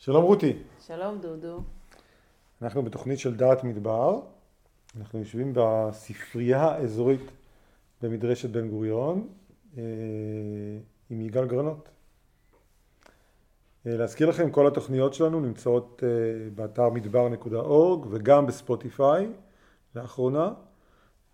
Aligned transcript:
שלום 0.00 0.24
רותי. 0.24 0.52
שלום 0.86 1.18
דודו. 1.18 1.62
אנחנו 2.62 2.82
בתוכנית 2.82 3.18
של 3.18 3.36
דעת 3.36 3.64
מדבר. 3.64 4.20
אנחנו 4.96 5.18
יושבים 5.18 5.52
בספרייה 5.54 6.62
האזורית 6.62 7.20
במדרשת 8.02 8.50
בן 8.50 8.68
גוריון 8.68 9.28
אה, 9.76 9.82
עם 11.10 11.20
יגאל 11.20 11.46
גרנות. 11.46 11.88
אה, 13.86 13.96
להזכיר 13.96 14.28
לכם, 14.28 14.50
כל 14.50 14.66
התוכניות 14.66 15.14
שלנו 15.14 15.40
נמצאות 15.40 16.02
אה, 16.02 16.50
באתר 16.54 16.88
מדבר.org 16.88 18.06
וגם 18.10 18.46
בספוטיפיי 18.46 19.28
לאחרונה, 19.94 20.52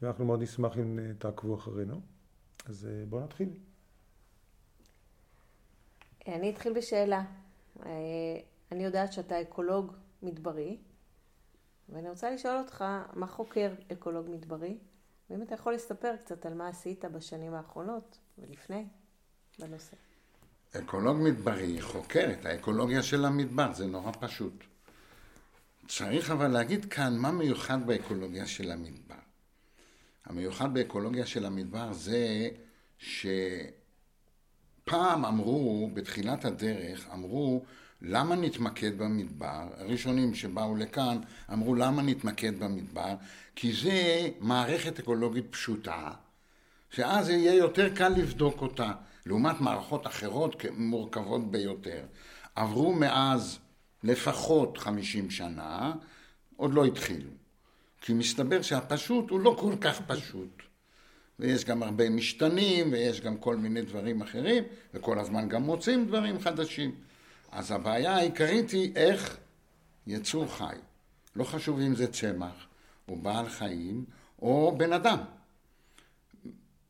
ואנחנו 0.02 0.24
מאוד 0.24 0.42
נשמח 0.42 0.78
אם 0.78 0.98
תעקבו 1.18 1.54
אחרינו. 1.54 2.00
אז 2.68 2.88
בואו 3.08 3.24
נתחיל. 3.24 3.48
אני 6.26 6.50
אתחיל 6.50 6.72
בשאלה. 6.72 7.22
אני 8.72 8.84
יודעת 8.84 9.12
שאתה 9.12 9.40
אקולוג 9.40 9.92
מדברי, 10.22 10.78
ואני 11.88 12.10
רוצה 12.10 12.30
לשאול 12.30 12.58
אותך, 12.58 12.84
מה 13.12 13.26
חוקר 13.26 13.74
אקולוג 13.92 14.26
מדברי? 14.30 14.78
ואם 15.30 15.42
אתה 15.42 15.54
יכול 15.54 15.74
לספר 15.74 16.16
קצת 16.24 16.46
על 16.46 16.54
מה 16.54 16.68
עשית 16.68 17.04
בשנים 17.04 17.54
האחרונות 17.54 18.18
ולפני 18.38 18.86
בנושא. 19.58 19.96
אקולוג 20.76 21.16
מדברי 21.20 21.82
חוקר 21.82 22.32
את 22.32 22.46
האקולוגיה 22.46 23.02
של 23.02 23.24
המדבר, 23.24 23.72
זה 23.72 23.86
נורא 23.86 24.12
פשוט. 24.20 24.64
צריך 25.88 26.30
אבל 26.30 26.48
להגיד 26.48 26.84
כאן 26.84 27.16
מה 27.18 27.32
מיוחד 27.32 27.86
באקולוגיה 27.86 28.46
של 28.46 28.70
המדבר. 28.70 29.14
המיוחד 30.24 30.74
באקולוגיה 30.74 31.26
של 31.26 31.46
המדבר 31.46 31.92
זה 31.92 32.48
שפעם 34.88 35.24
אמרו, 35.24 35.90
בתחילת 35.94 36.44
הדרך, 36.44 37.06
אמרו 37.12 37.64
למה 38.02 38.36
נתמקד 38.36 38.98
במדבר? 38.98 39.68
הראשונים 39.78 40.34
שבאו 40.34 40.76
לכאן 40.76 41.18
אמרו 41.52 41.74
למה 41.74 42.02
נתמקד 42.02 42.58
במדבר? 42.58 43.14
כי 43.56 43.72
זה 43.72 44.28
מערכת 44.40 44.98
אקולוגית 44.98 45.46
פשוטה, 45.50 46.10
שאז 46.90 47.28
יהיה 47.28 47.54
יותר 47.54 47.94
קל 47.94 48.08
לבדוק 48.08 48.62
אותה, 48.62 48.92
לעומת 49.26 49.60
מערכות 49.60 50.06
אחרות 50.06 50.64
מורכבות 50.76 51.50
ביותר. 51.50 52.02
עברו 52.54 52.92
מאז 52.92 53.58
לפחות 54.04 54.78
חמישים 54.78 55.30
שנה, 55.30 55.92
עוד 56.56 56.74
לא 56.74 56.84
התחילו. 56.84 57.30
כי 58.00 58.12
מסתבר 58.12 58.62
שהפשוט 58.62 59.30
הוא 59.30 59.40
לא 59.40 59.56
כל 59.58 59.74
כך 59.80 60.00
פשוט. 60.06 60.62
ויש 61.38 61.64
גם 61.64 61.82
הרבה 61.82 62.10
משתנים, 62.10 62.92
ויש 62.92 63.20
גם 63.20 63.36
כל 63.36 63.56
מיני 63.56 63.82
דברים 63.82 64.22
אחרים, 64.22 64.64
וכל 64.94 65.18
הזמן 65.18 65.48
גם 65.48 65.62
מוצאים 65.62 66.06
דברים 66.06 66.40
חדשים. 66.40 66.94
אז 67.52 67.70
הבעיה 67.70 68.16
העיקרית 68.16 68.70
היא 68.70 68.92
איך 68.96 69.36
יצור 70.06 70.46
חי, 70.46 70.76
לא 71.36 71.44
חשוב 71.44 71.80
אם 71.80 71.94
זה 71.94 72.12
צמח, 72.12 72.66
או 73.08 73.16
בעל 73.16 73.48
חיים, 73.48 74.04
או 74.42 74.74
בן 74.78 74.92
אדם, 74.92 75.18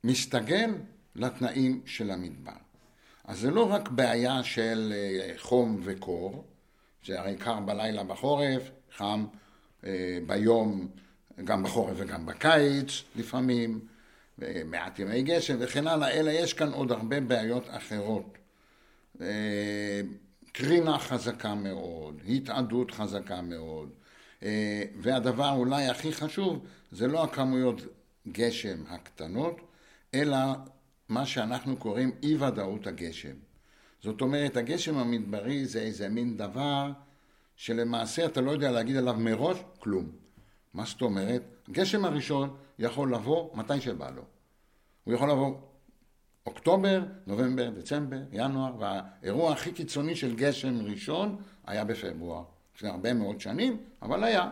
מסתגל 0.05 0.71
לתנאים 1.15 1.81
של 1.87 2.11
המדבר. 2.11 2.53
אז 3.25 3.39
זה 3.39 3.51
לא 3.51 3.73
רק 3.73 3.89
בעיה 3.89 4.43
של 4.43 4.93
אה, 4.97 5.35
חום 5.39 5.81
וקור, 5.85 6.45
זה 7.07 7.21
הרי 7.21 7.37
קר 7.37 7.61
בלילה 7.61 8.05
בחורף, 8.05 8.63
חם 8.97 9.27
אה, 9.85 10.19
ביום, 10.27 10.89
גם 11.45 11.63
בחורף 11.63 11.95
וגם 11.97 12.27
בקיץ 12.27 13.03
לפעמים, 13.17 13.81
מעט 14.65 14.99
ימי 14.99 15.23
גשם 15.23 15.57
וכן 15.61 15.87
הלאה, 15.87 16.11
אלא 16.11 16.31
יש 16.31 16.53
כאן 16.53 16.73
עוד 16.73 16.93
הרבה 16.93 17.21
בעיות 17.21 17.65
אחרות. 17.71 18.39
אה, 19.21 20.01
קרינה 20.53 20.99
חזקה 20.99 21.55
מאוד, 21.55 22.21
התאדות 22.29 22.91
חזקה 22.91 23.43
מאוד, 23.43 23.91
אה, 24.43 24.83
והדבר 25.01 25.51
אולי 25.51 25.87
הכי 25.89 26.13
חשוב 26.13 26.67
זה 26.93 27.07
לא 27.07 27.25
הכמויות 27.25 27.81
גשם 28.29 28.83
הקטנות, 28.89 29.61
אלא 30.15 30.37
מה 31.09 31.27
שאנחנו 31.27 31.77
קוראים 31.77 32.11
אי 32.23 32.37
ודאות 32.37 32.87
הגשם. 32.87 33.35
זאת 34.03 34.21
אומרת, 34.21 34.57
הגשם 34.57 34.99
המדברי 34.99 35.67
זה 35.67 35.81
איזה 35.81 36.09
מין 36.09 36.37
דבר 36.37 36.93
שלמעשה 37.57 38.27
אתה 38.27 38.41
לא 38.41 38.51
יודע 38.51 38.71
להגיד 38.71 38.97
עליו 38.97 39.15
מראש 39.19 39.59
כלום. 39.79 40.11
מה 40.75 40.85
זאת 40.85 41.03
אומרת? 41.03 41.43
הגשם 41.69 42.05
הראשון 42.05 42.57
יכול 42.79 43.15
לבוא 43.15 43.57
מתי 43.57 43.81
שבא 43.81 44.11
לו. 44.11 44.23
הוא 45.05 45.15
יכול 45.15 45.31
לבוא 45.31 45.55
אוקטובר, 46.47 47.03
נובמבר, 47.27 47.71
דצמבר, 47.71 48.21
ינואר, 48.33 48.73
והאירוע 48.79 49.53
הכי 49.53 49.73
קיצוני 49.73 50.17
של 50.17 50.37
גשם 50.37 50.81
ראשון 50.81 51.37
היה 51.67 51.85
בפברואר. 51.85 52.43
לפני 52.77 52.89
הרבה 52.89 53.15
מאוד 53.15 53.41
שנים, 53.41 53.77
אבל 54.03 54.25
היה. 54.25 54.51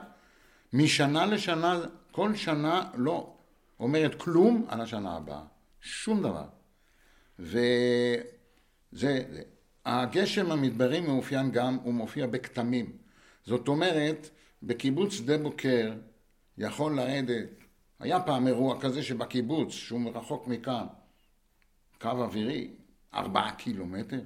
משנה 0.73 1.27
לשנה, 1.27 1.81
כל 2.13 2.35
שנה 2.35 2.91
לא 2.95 3.33
אומרת 3.81 4.15
כלום 4.15 4.67
על 4.69 4.81
השנה 4.81 5.17
הבאה. 5.17 5.43
שום 5.81 6.23
דבר. 6.23 6.45
וזה, 7.39 9.23
הגשם 9.85 10.53
המדברי 10.53 11.01
מאופיין 11.01 11.51
גם, 11.51 11.79
הוא 11.83 11.95
מופיע 11.95 12.27
בכתמים. 12.27 12.93
זאת 13.45 13.69
אומרת, 13.69 14.31
בקיבוץ 14.63 15.13
שדה 15.13 15.39
בוקר 15.39 15.93
יכול 16.59 16.97
לרדת, 16.97 17.49
היה 18.01 18.21
פעם 18.21 18.47
אירוע 18.47 18.81
כזה 18.81 19.03
שבקיבוץ, 19.03 19.73
שהוא 19.73 20.11
רחוק 20.15 20.49
מכאן, 20.49 20.87
קו 22.01 22.09
אווירי, 22.09 22.71
ארבעה 23.15 23.53
קילומטר. 23.53 24.21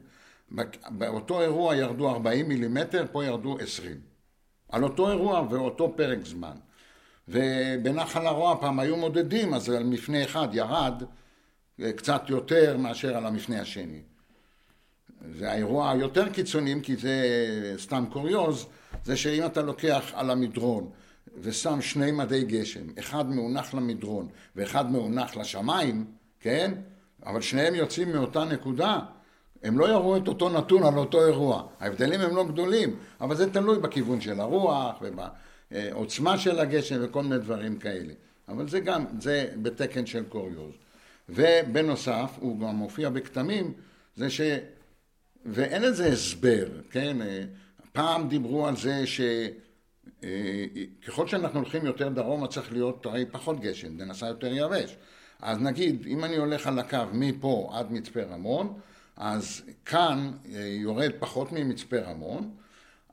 באותו 0.89 1.41
אירוע 1.43 1.77
ירדו 1.77 2.11
ארבעים 2.11 2.49
מילימטר, 2.49 3.07
פה 3.13 3.25
ירדו 3.25 3.59
עשרים. 3.59 4.01
על 4.69 4.85
אותו 4.85 5.11
אירוע 5.11 5.47
ואותו 5.51 5.93
פרק 5.97 6.19
זמן. 6.25 6.57
ובנחל 7.29 8.27
הרוע 8.27 8.57
פעם 8.61 8.81
היו 8.81 8.97
מודדים, 8.97 9.55
אז 9.55 9.69
על 9.69 9.85
מפנה 9.85 10.25
אחד 10.25 10.49
ירד 10.53 11.03
אה, 11.81 11.93
קצת 11.93 12.23
יותר 12.29 12.77
מאשר 12.77 13.17
על 13.17 13.27
המפנה 13.27 13.61
השני. 13.61 14.03
זה 15.33 15.51
האירוע 15.51 15.91
היותר 15.91 16.29
קיצוני, 16.29 16.75
כי 16.83 16.97
זה 16.97 17.15
סתם 17.77 18.05
קוריוז, 18.13 18.67
זה 19.05 19.17
שאם 19.17 19.47
אתה 19.47 19.63
לוקח 19.63 20.13
על 20.15 20.31
המדרון 20.31 20.91
ושם 21.41 21.81
שני 21.81 22.13
מדי 22.13 22.45
גשם, 22.45 22.81
אחד 22.99 23.31
מאונח 23.31 23.75
למדרון 23.75 24.29
ואחד 24.57 24.93
מאונח 24.93 25.37
לשמיים, 25.37 26.05
כן? 26.41 26.75
אבל 27.27 27.41
שניהם 27.41 27.75
יוצאים 27.75 28.13
מאותה 28.13 28.45
נקודה, 28.45 29.01
הם 29.63 29.79
לא 29.79 29.89
יראו 29.89 30.17
את 30.17 30.29
אותו 30.29 30.49
נתון 30.49 30.83
על 30.83 30.99
אותו 30.99 31.27
אירוע. 31.27 31.63
ההבדלים 31.81 32.21
הם 32.21 32.37
לא 32.37 32.45
גדולים, 32.45 32.97
אבל 33.21 33.37
זה 33.37 33.53
תלוי 33.53 33.79
בכיוון 33.79 34.21
של 34.21 34.41
הרוח 34.41 35.03
ובעוצמה 35.03 36.39
של 36.39 36.59
הגשם 36.59 36.97
וכל 37.03 37.23
מיני 37.23 37.39
דברים 37.39 37.79
כאלה. 37.79 38.13
אבל 38.49 38.69
זה 38.69 38.81
גם, 38.81 39.05
זה 39.21 39.49
בתקן 39.63 40.07
של 40.07 40.25
קוריוז. 40.29 40.73
ובנוסף, 41.29 42.31
הוא 42.41 42.61
גם 42.61 42.77
מופיע 42.77 43.11
בכתמים, 43.11 43.73
זה 44.17 44.31
ש... 44.31 44.41
ואין 45.47 45.83
לזה 45.83 46.07
הסבר, 46.07 46.67
כן? 46.91 47.17
פעם 47.93 48.29
דיברו 48.29 48.67
על 48.67 48.77
זה 48.77 49.07
שככל 50.23 51.27
שאנחנו 51.27 51.61
הולכים 51.61 51.87
יותר 51.87 52.09
דרומה 52.09 52.47
צריך 52.47 52.73
להיות 52.73 53.07
הרי 53.07 53.27
פחות 53.27 53.61
גשם, 53.61 53.99
זה 53.99 54.05
נעשה 54.05 54.27
יותר 54.27 54.53
יבש. 54.53 54.97
אז 55.41 55.59
נגיד, 55.59 56.07
אם 56.07 56.25
אני 56.25 56.37
הולך 56.37 56.67
על 56.67 56.79
הקו 56.79 56.99
מפה 57.13 57.71
עד 57.73 57.93
מצפה 57.93 58.23
רמון, 58.23 58.79
אז 59.17 59.63
כאן 59.85 60.31
אה, 60.55 60.61
יורד 60.61 61.11
פחות 61.19 61.53
ממצפה 61.53 61.99
רמון, 61.99 62.51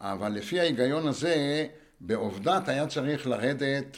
אבל 0.01 0.31
לפי 0.31 0.59
ההיגיון 0.59 1.07
הזה, 1.07 1.67
בעובדת 2.01 2.67
היה 2.67 2.87
צריך 2.87 3.27
לרדת 3.27 3.97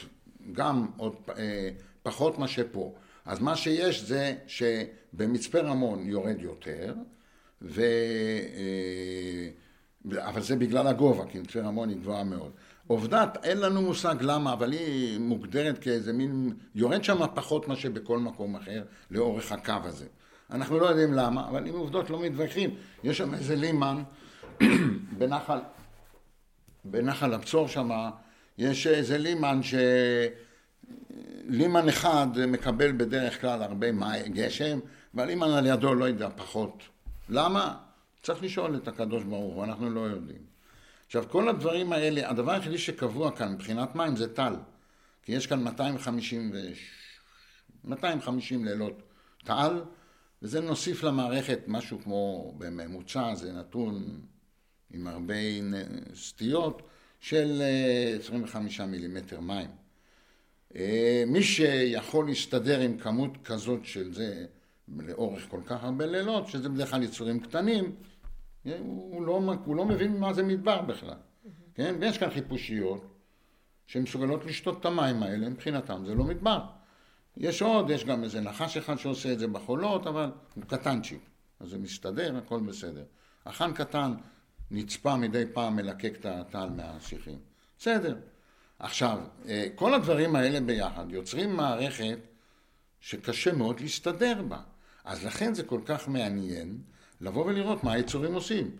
גם 0.52 0.86
עוד 0.96 1.14
אה, 1.38 1.70
פחות 2.02 2.38
מה 2.38 2.48
שפה. 2.48 2.94
אז 3.24 3.40
מה 3.40 3.56
שיש 3.56 4.02
זה 4.02 4.34
שבמצפה 4.46 5.60
רמון 5.60 6.06
יורד 6.06 6.40
יותר, 6.40 6.94
ו... 7.62 7.82
אה, 8.56 9.48
אבל 10.18 10.42
זה 10.42 10.56
בגלל 10.56 10.86
הגובה, 10.86 11.24
כי 11.26 11.38
מצפה 11.38 11.60
רמון 11.60 11.88
היא 11.88 11.96
גבוהה 11.96 12.24
מאוד. 12.24 12.52
עובדת, 12.88 13.44
אין 13.44 13.58
לנו 13.58 13.82
מושג 13.82 14.14
למה, 14.20 14.52
אבל 14.52 14.72
היא 14.72 15.18
מוגדרת 15.18 15.78
כאיזה 15.78 16.12
מין, 16.12 16.52
יורד 16.74 17.04
שם 17.04 17.26
פחות 17.34 17.68
מאשר 17.68 17.90
בכל 17.90 18.18
מקום 18.18 18.56
אחר 18.56 18.82
לאורך 19.10 19.52
הקו 19.52 19.72
הזה. 19.84 20.06
אנחנו 20.50 20.78
לא 20.78 20.86
יודעים 20.86 21.12
למה, 21.14 21.48
אבל 21.48 21.66
עם 21.66 21.74
עובדות 21.74 22.10
לא 22.10 22.22
מתווכחים. 22.22 22.70
יש 23.04 23.18
שם 23.18 23.34
איזה 23.34 23.56
לימן 23.56 24.02
בנחל, 25.18 25.58
בנחל 26.84 27.34
הבצור 27.34 27.68
שם, 27.68 27.90
יש 28.58 28.86
איזה 28.86 29.18
לימן 29.18 29.62
ש... 29.62 29.74
לימן 31.48 31.88
אחד 31.88 32.26
מקבל 32.48 32.92
בדרך 32.92 33.40
כלל 33.40 33.62
הרבה 33.62 33.92
מים, 33.92 34.32
גשם, 34.32 34.78
והלימן 35.14 35.50
על 35.50 35.66
ידו 35.66 35.94
לא 35.94 36.04
יודע 36.04 36.28
פחות. 36.36 36.82
למה? 37.28 37.76
צריך 38.22 38.42
לשאול 38.42 38.76
את 38.76 38.88
הקדוש 38.88 39.24
ברוך 39.24 39.54
הוא, 39.54 39.64
אנחנו 39.64 39.90
לא 39.90 40.00
יודעים. 40.00 40.47
עכשיו, 41.08 41.24
כל 41.28 41.48
הדברים 41.48 41.92
האלה, 41.92 42.30
הדבר 42.30 42.52
היחידי 42.52 42.78
שקבוע 42.78 43.36
כאן 43.36 43.52
מבחינת 43.52 43.94
מים 43.94 44.16
זה 44.16 44.34
טל. 44.34 44.54
כי 45.22 45.32
יש 45.32 45.46
כאן 45.46 45.62
250, 45.62 46.50
ו... 46.54 46.58
250 47.84 48.64
לילות 48.64 49.02
טל, 49.44 49.82
וזה 50.42 50.60
נוסיף 50.60 51.02
למערכת 51.02 51.58
משהו 51.66 51.98
כמו, 52.02 52.54
בממוצע 52.58 53.34
זה 53.34 53.52
נתון 53.52 54.20
עם 54.90 55.06
הרבה 55.06 55.34
סטיות 56.14 56.82
של 57.20 57.62
25 58.20 58.80
מילימטר 58.80 59.40
מים. 59.40 59.70
מי 61.26 61.42
שיכול 61.42 62.26
להסתדר 62.26 62.80
עם 62.80 62.98
כמות 62.98 63.30
כזאת 63.44 63.84
של 63.84 64.14
זה 64.14 64.46
לאורך 64.98 65.46
כל 65.48 65.60
כך 65.66 65.84
הרבה 65.84 66.06
לילות, 66.06 66.48
שזה 66.48 66.68
בדרך 66.68 66.90
כלל 66.90 67.02
יצורים 67.02 67.40
קטנים, 67.40 67.96
הוא 68.64 69.26
לא, 69.26 69.40
הוא 69.64 69.76
לא 69.76 69.84
מבין 69.84 70.20
מה 70.20 70.32
זה 70.32 70.42
מדבר 70.42 70.82
בכלל. 70.82 71.16
כן? 71.74 71.94
ויש 72.00 72.18
כאן 72.18 72.30
חיפושיות 72.30 73.14
שמסוגלות 73.86 74.44
לשתות 74.44 74.80
את 74.80 74.86
המים 74.86 75.22
האלה, 75.22 75.48
מבחינתם 75.48 76.02
זה 76.06 76.14
לא 76.14 76.24
מדבר. 76.24 76.60
יש 77.36 77.62
עוד, 77.62 77.90
יש 77.90 78.04
גם 78.04 78.24
איזה 78.24 78.40
נחש 78.40 78.76
אחד 78.76 78.96
שעושה 78.96 79.32
את 79.32 79.38
זה 79.38 79.46
בחולות, 79.46 80.06
אבל 80.06 80.30
הוא 80.54 80.64
קטנצ'יק, 80.64 81.20
אז 81.60 81.68
זה 81.68 81.78
מסתדר, 81.78 82.36
הכל 82.36 82.60
בסדר. 82.60 83.04
אחן 83.44 83.72
קטן 83.72 84.14
נצפה 84.70 85.16
מדי 85.16 85.44
פעם 85.52 85.76
מלקק 85.76 86.12
את 86.20 86.26
הטל 86.26 86.68
מהשיחים. 86.76 87.38
בסדר. 87.78 88.16
עכשיו, 88.78 89.18
אה, 89.48 89.66
כל 89.74 89.94
הדברים 89.94 90.36
האלה 90.36 90.60
ביחד 90.60 91.06
יוצרים 91.10 91.56
מערכת 91.56 92.18
שקשה 93.00 93.52
מאוד 93.52 93.80
להסתדר 93.80 94.42
בה. 94.42 94.60
אז 95.04 95.24
לכן 95.24 95.54
זה 95.54 95.62
כל 95.62 95.80
כך 95.84 96.08
מעניין 96.08 96.78
לבוא 97.20 97.44
ולראות 97.46 97.84
מה 97.84 97.92
היצורים 97.92 98.34
עושים. 98.34 98.70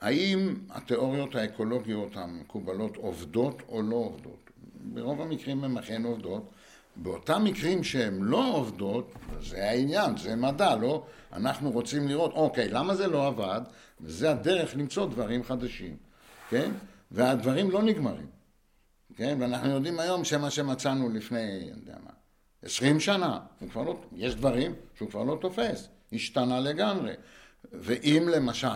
האם 0.00 0.54
התיאוריות 0.70 1.34
האקולוגיות 1.34 2.16
המקובלות 2.16 2.96
עובדות 2.96 3.62
או 3.68 3.82
לא 3.82 3.96
עובדות? 3.96 4.50
ברוב 4.74 5.20
המקרים 5.20 5.64
הן 5.64 5.78
אכן 5.78 6.04
עובדות. 6.04 6.50
באותם 6.96 7.44
מקרים 7.44 7.84
שהן 7.84 8.22
לא 8.22 8.54
עובדות, 8.54 9.12
זה 9.40 9.64
העניין, 9.64 10.16
זה 10.16 10.36
מדע, 10.36 10.76
לא? 10.76 11.06
אנחנו 11.32 11.70
רוצים 11.70 12.08
לראות, 12.08 12.32
אוקיי, 12.32 12.68
למה 12.68 12.94
זה 12.94 13.06
לא 13.06 13.26
עבד? 13.26 13.60
וזה 14.00 14.30
הדרך 14.30 14.76
למצוא 14.76 15.06
דברים 15.06 15.44
חדשים, 15.44 15.96
כן? 16.50 16.70
והדברים 17.10 17.70
לא 17.70 17.82
נגמרים, 17.82 18.26
כן? 19.16 19.36
ואנחנו 19.40 19.70
יודעים 19.70 20.00
היום 20.00 20.24
שמה 20.24 20.50
שמצאנו 20.50 21.08
לפני, 21.08 21.70
אני 21.72 21.80
יודע 21.80 21.94
מה, 22.04 22.10
עשרים 22.62 23.00
שנה, 23.00 23.38
הוא 23.60 23.68
כבר 23.70 23.82
לא, 23.82 24.00
יש 24.12 24.34
דברים 24.34 24.74
שהוא 24.94 25.10
כבר 25.10 25.22
לא 25.22 25.38
תופס, 25.40 25.88
השתנה 26.12 26.60
לגמרי. 26.60 27.12
ואם 27.72 28.28
למשל, 28.30 28.68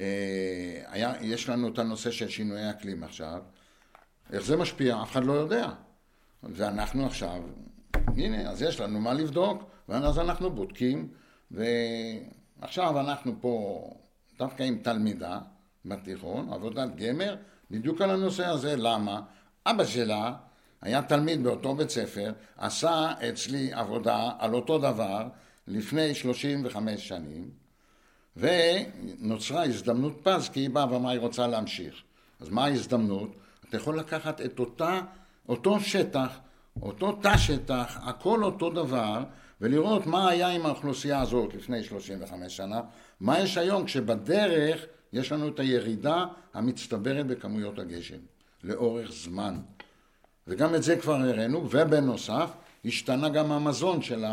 אה, 0.00 0.82
היה, 0.86 1.12
יש 1.20 1.48
לנו 1.48 1.68
את 1.68 1.78
הנושא 1.78 2.10
של 2.10 2.28
שינויי 2.28 2.70
אקלים 2.70 3.04
עכשיו, 3.04 3.42
איך 4.32 4.44
זה 4.44 4.56
משפיע? 4.56 5.02
אף 5.02 5.12
אחד 5.12 5.24
לא 5.24 5.32
יודע. 5.32 5.68
ואנחנו 6.42 7.06
עכשיו, 7.06 7.42
הנה, 8.16 8.50
אז 8.50 8.62
יש 8.62 8.80
לנו 8.80 9.00
מה 9.00 9.14
לבדוק, 9.14 9.62
ואז 9.88 10.18
אנחנו 10.18 10.50
בודקים, 10.50 11.08
ועכשיו 11.50 13.00
אנחנו 13.00 13.34
פה 13.40 13.84
דווקא 14.38 14.62
עם 14.62 14.78
תלמידה 14.78 15.38
בתיכון, 15.84 16.52
עבודת 16.52 16.96
גמר, 16.96 17.36
בדיוק 17.70 18.00
על 18.00 18.10
הנושא 18.10 18.46
הזה. 18.46 18.76
למה? 18.76 19.20
אבא 19.66 19.84
שלה 19.84 20.34
היה 20.82 21.02
תלמיד 21.02 21.42
באותו 21.42 21.74
בית 21.74 21.90
ספר, 21.90 22.32
עשה 22.56 23.12
אצלי 23.28 23.72
עבודה 23.72 24.30
על 24.38 24.54
אותו 24.54 24.78
דבר 24.78 25.28
לפני 25.66 26.14
35 26.14 27.08
שנים, 27.08 27.50
ונוצרה 28.36 29.64
הזדמנות 29.64 30.20
פז, 30.22 30.48
כי 30.48 30.60
היא 30.60 30.70
באה 30.70 30.92
ואמרה 30.92 31.12
היא 31.12 31.20
רוצה 31.20 31.46
להמשיך. 31.46 31.94
אז 32.40 32.48
מה 32.48 32.64
ההזדמנות? 32.64 33.36
אתה 33.68 33.76
יכול 33.76 33.98
לקחת 33.98 34.40
את 34.40 34.58
אותה, 34.58 35.00
אותו 35.48 35.80
שטח, 35.80 36.38
אותו 36.82 37.12
תא 37.12 37.36
שטח, 37.36 37.98
הכל 38.02 38.44
אותו 38.44 38.70
דבר, 38.70 39.24
ולראות 39.60 40.06
מה 40.06 40.28
היה 40.28 40.48
עם 40.48 40.66
האוכלוסייה 40.66 41.20
הזאת 41.20 41.54
לפני 41.54 41.82
35 41.82 42.56
שנה, 42.56 42.80
מה 43.20 43.40
יש 43.40 43.58
היום 43.58 43.84
כשבדרך 43.84 44.86
יש 45.12 45.32
לנו 45.32 45.48
את 45.48 45.60
הירידה 45.60 46.26
המצטברת 46.54 47.26
בכמויות 47.26 47.78
הגשם, 47.78 48.18
לאורך 48.64 49.12
זמן. 49.12 49.60
וגם 50.46 50.74
את 50.74 50.82
זה 50.82 50.96
כבר 50.96 51.14
הראינו, 51.14 51.68
ובנוסף, 51.70 52.50
השתנה 52.84 53.28
גם 53.28 53.52
המזון 53.52 54.02
של 54.02 54.24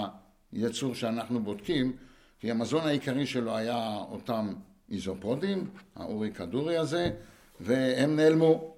היצור 0.51 0.95
שאנחנו 0.95 1.43
בודקים, 1.43 1.93
כי 2.43 2.51
המזון 2.51 2.87
העיקרי 2.87 3.25
שלו 3.25 3.57
היה 3.57 3.97
אותם 4.11 4.53
איזופודים, 4.91 5.69
האורי 5.95 6.31
כדורי 6.31 6.77
הזה, 6.77 7.11
והם 7.59 8.15
נעלמו. 8.15 8.73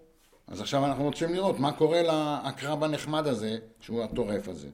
אז 0.48 0.62
עכשיו 0.62 0.86
אנחנו 0.86 1.04
רוצים 1.04 1.34
לראות 1.34 1.60
מה 1.60 1.72
קורה 1.72 2.02
לעקרב 2.02 2.84
הנחמד 2.84 3.28
הזה, 3.28 3.58
שהוא 3.80 4.04
הטורף 4.04 4.48
הזה. 4.48 4.68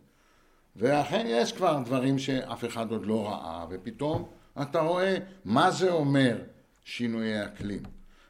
ואכן 0.76 1.26
יש 1.30 1.52
כבר 1.52 1.82
דברים 1.86 2.20
שאף 2.20 2.66
אחד 2.66 2.92
עוד 2.92 3.06
לא 3.06 3.28
ראה, 3.28 3.66
ופתאום 3.70 4.30
אתה 4.62 4.80
רואה 4.80 5.18
מה 5.46 5.72
זה 5.72 5.92
אומר 5.92 6.38
שינויי 6.86 7.46
אקלים. 7.46 7.84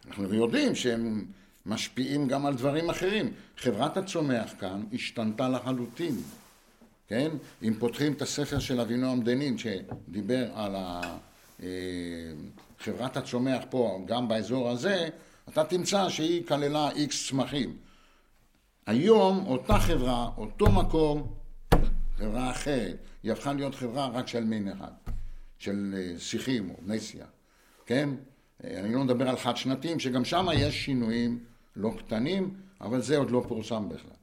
אנחנו 0.08 0.34
יודעים 0.34 0.76
שהם 0.76 1.26
משפיעים 1.66 2.28
גם 2.28 2.46
על 2.46 2.54
דברים 2.54 2.90
אחרים. 2.90 3.34
חברת 3.58 3.98
הצומח 3.98 4.54
כאן 4.60 4.84
השתנתה 4.94 5.50
לחלוטין, 5.50 6.16
כן? 7.12 7.32
אם 7.64 7.74
פותחים 7.80 8.14
את 8.14 8.22
הספר 8.22 8.60
של 8.60 8.82
אבינועם 8.82 9.22
דנין 9.22 9.58
שדיבר 9.58 10.52
על 10.54 10.76
אה, 10.76 11.70
חברת 12.80 13.18
הצומח 13.18 13.64
פה, 13.70 14.04
גם 14.08 14.28
באזור 14.28 14.70
הזה, 14.70 15.10
אתה 15.50 15.64
תמצא 15.64 16.10
שהיא 16.10 16.48
כללה 16.48 16.92
איקס 16.92 17.28
צמחים. 17.30 17.78
היום 18.86 19.46
אותה 19.46 19.80
חברה, 19.80 20.30
אותו 20.38 20.72
מקום, 20.72 21.34
חברה 22.18 22.52
אחרת, 22.52 22.98
היא 23.24 23.32
הפכה 23.32 23.54
להיות 23.54 23.76
חברה 23.76 24.08
רק 24.08 24.28
של 24.28 24.44
מין 24.44 24.68
אחד, 24.68 24.92
של 25.58 25.96
אה, 25.98 26.20
שיחים 26.20 26.70
או 26.70 27.00
שיח, 27.00 27.28
כן? 27.86 28.10
אה, 28.64 28.80
אני 28.80 28.94
לא 28.94 29.04
מדבר 29.04 29.30
על 29.30 29.38
חד 29.38 29.58
שנתיים, 29.58 30.00
שגם 30.00 30.26
שם 30.26 30.48
יש 30.54 30.86
שינויים 30.86 31.40
לא 31.76 31.92
קטנים, 31.98 32.54
אבל 32.82 33.02
זה 33.02 33.18
עוד 33.18 33.32
לא 33.32 33.46
פורסם 33.48 33.90
בכלל. 33.90 34.21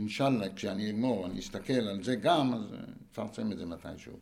אינשאללה, 0.00 0.54
כשאני 0.54 0.90
אגמור, 0.90 1.26
אני 1.26 1.40
אסתכל 1.40 1.72
על 1.72 2.02
זה 2.02 2.16
גם, 2.16 2.54
אז 2.54 2.60
נפרסם 3.10 3.52
את 3.52 3.58
זה 3.58 3.66
מתישהו. 3.66 4.12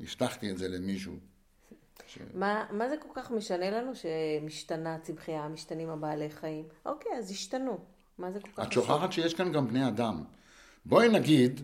הבטחתי 0.00 0.50
את 0.50 0.58
זה 0.58 0.68
למישהו. 0.68 1.14
ש... 2.06 2.18
מה, 2.34 2.64
מה 2.70 2.88
זה 2.88 2.96
כל 2.96 3.08
כך 3.14 3.30
משנה 3.30 3.70
לנו 3.70 3.92
שמשתנה 3.94 4.94
הצמחייה, 4.94 5.48
משתנים 5.48 5.90
הבעלי 5.90 6.30
חיים? 6.30 6.64
אוקיי, 6.86 7.12
אז 7.18 7.30
השתנו. 7.30 7.78
מה 8.18 8.30
זה 8.30 8.40
כל 8.40 8.48
כך... 8.54 8.66
את 8.66 8.72
שוכחת 8.72 9.12
שיש 9.12 9.34
כאן 9.34 9.52
גם 9.52 9.68
בני 9.68 9.88
אדם. 9.88 10.24
בואי 10.84 11.08
נגיד 11.08 11.60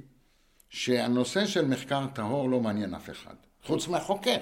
שהנושא 0.68 1.46
של 1.46 1.64
מחקר 1.64 2.06
טהור 2.14 2.50
לא 2.50 2.60
מעניין 2.60 2.94
אף 2.94 3.10
אחד, 3.10 3.34
חוץ 3.62 3.88
מהחוקר. 3.88 4.36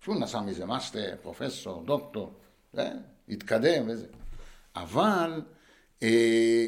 שהוא 0.00 0.16
נסע 0.20 0.40
מזה 0.40 0.66
מאסטר, 0.66 1.14
פרופסור, 1.22 1.82
דוקטור, 1.82 2.32
זה, 2.72 2.90
התקדם 3.28 3.84
וזה. 3.88 4.06
אבל 4.76 5.42
אה, 6.02 6.66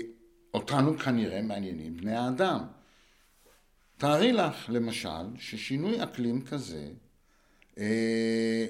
אותנו 0.55 0.99
כנראה 0.99 1.43
מעניינים 1.43 1.97
בני 1.97 2.17
האדם. 2.17 2.61
תארי 3.97 4.33
לך, 4.33 4.67
למשל, 4.69 5.37
ששינוי 5.39 6.03
אקלים 6.03 6.45
כזה 6.45 6.89
אה, 7.79 8.67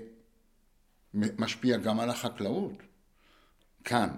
משפיע 1.15 1.77
גם 1.77 2.01
על 2.01 2.11
החקלאות. 2.11 2.83
כאן, 3.85 4.09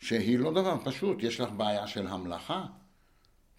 שהיא 0.00 0.38
לא 0.38 0.50
דבר 0.50 0.76
פשוט, 0.84 1.22
יש 1.22 1.40
לך 1.40 1.50
בעיה 1.50 1.86
של 1.86 2.06
המלאכה, 2.06 2.66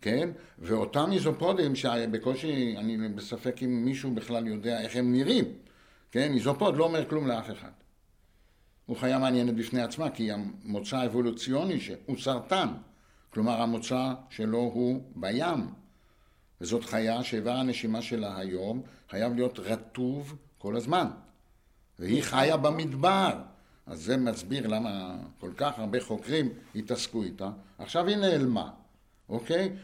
כן? 0.02 0.30
ואותם 0.60 1.12
איזופודים 1.12 1.76
שבקושי, 1.76 2.76
אני 2.78 3.10
בספק 3.10 3.64
אם 3.64 3.86
מישהו 3.86 4.12
בכלל 4.12 4.48
יודע 4.48 4.82
איך 4.82 4.96
הם 4.96 5.12
נראים, 5.12 5.46
כן? 6.12 6.34
איזופוד 6.34 6.78
לא 6.78 6.84
אומר 6.84 7.10
כלום 7.10 7.28
לאף 7.28 7.52
אחד. 7.52 7.72
הוא 8.86 8.98
חיה 8.98 9.20
מעניינת 9.20 9.56
בפני 9.56 9.82
עצמה, 9.82 10.10
כי 10.10 10.32
המוצא 10.32 10.98
האבולוציוני 10.98 11.80
הוא 12.06 12.18
סרטן. 12.18 12.68
כלומר, 13.30 13.62
המוצא 13.62 14.14
שלו 14.30 14.58
הוא 14.58 15.02
בים. 15.16 15.68
וזאת 16.62 16.86
חיה 16.86 17.24
שאיבר 17.24 17.52
הנשימה 17.52 18.02
שלה 18.02 18.38
היום 18.38 18.82
חייב 19.10 19.36
להיות 19.36 19.60
רטוב 19.60 20.36
כל 20.58 20.76
הזמן. 20.76 21.08
והיא 22.00 22.24
חיה 22.24 22.58
במדבר. 22.58 23.42
אז 23.86 24.02
זה 24.02 24.18
מסביר 24.18 24.68
למה 24.68 25.16
כל 25.40 25.52
כך 25.58 25.80
הרבה 25.80 26.02
חוקרים 26.02 26.50
התעסקו 26.76 27.24
איתה. 27.24 27.50
עכשיו 27.78 28.08
היא 28.08 28.18
נעלמה, 28.18 28.72
אוקיי? 29.30 29.76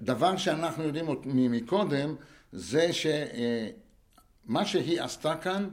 דבר 0.00 0.36
שאנחנו 0.36 0.82
יודעים 0.82 1.06
מקודם 1.34 2.14
זה 2.52 2.90
שמה 2.92 4.64
שהיא 4.64 5.00
עשתה 5.02 5.36
כאן 5.36 5.68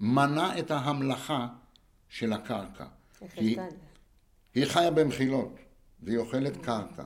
מנע 0.00 0.58
את 0.58 0.70
ההמלכה 0.70 1.46
של 2.08 2.32
הקרקע. 2.32 2.84
היא, 3.36 3.58
היא 4.54 4.64
חיה 4.66 4.90
במחילות 4.90 5.58
והיא 6.04 6.18
אוכלת 6.18 6.56
קרקע. 6.56 7.02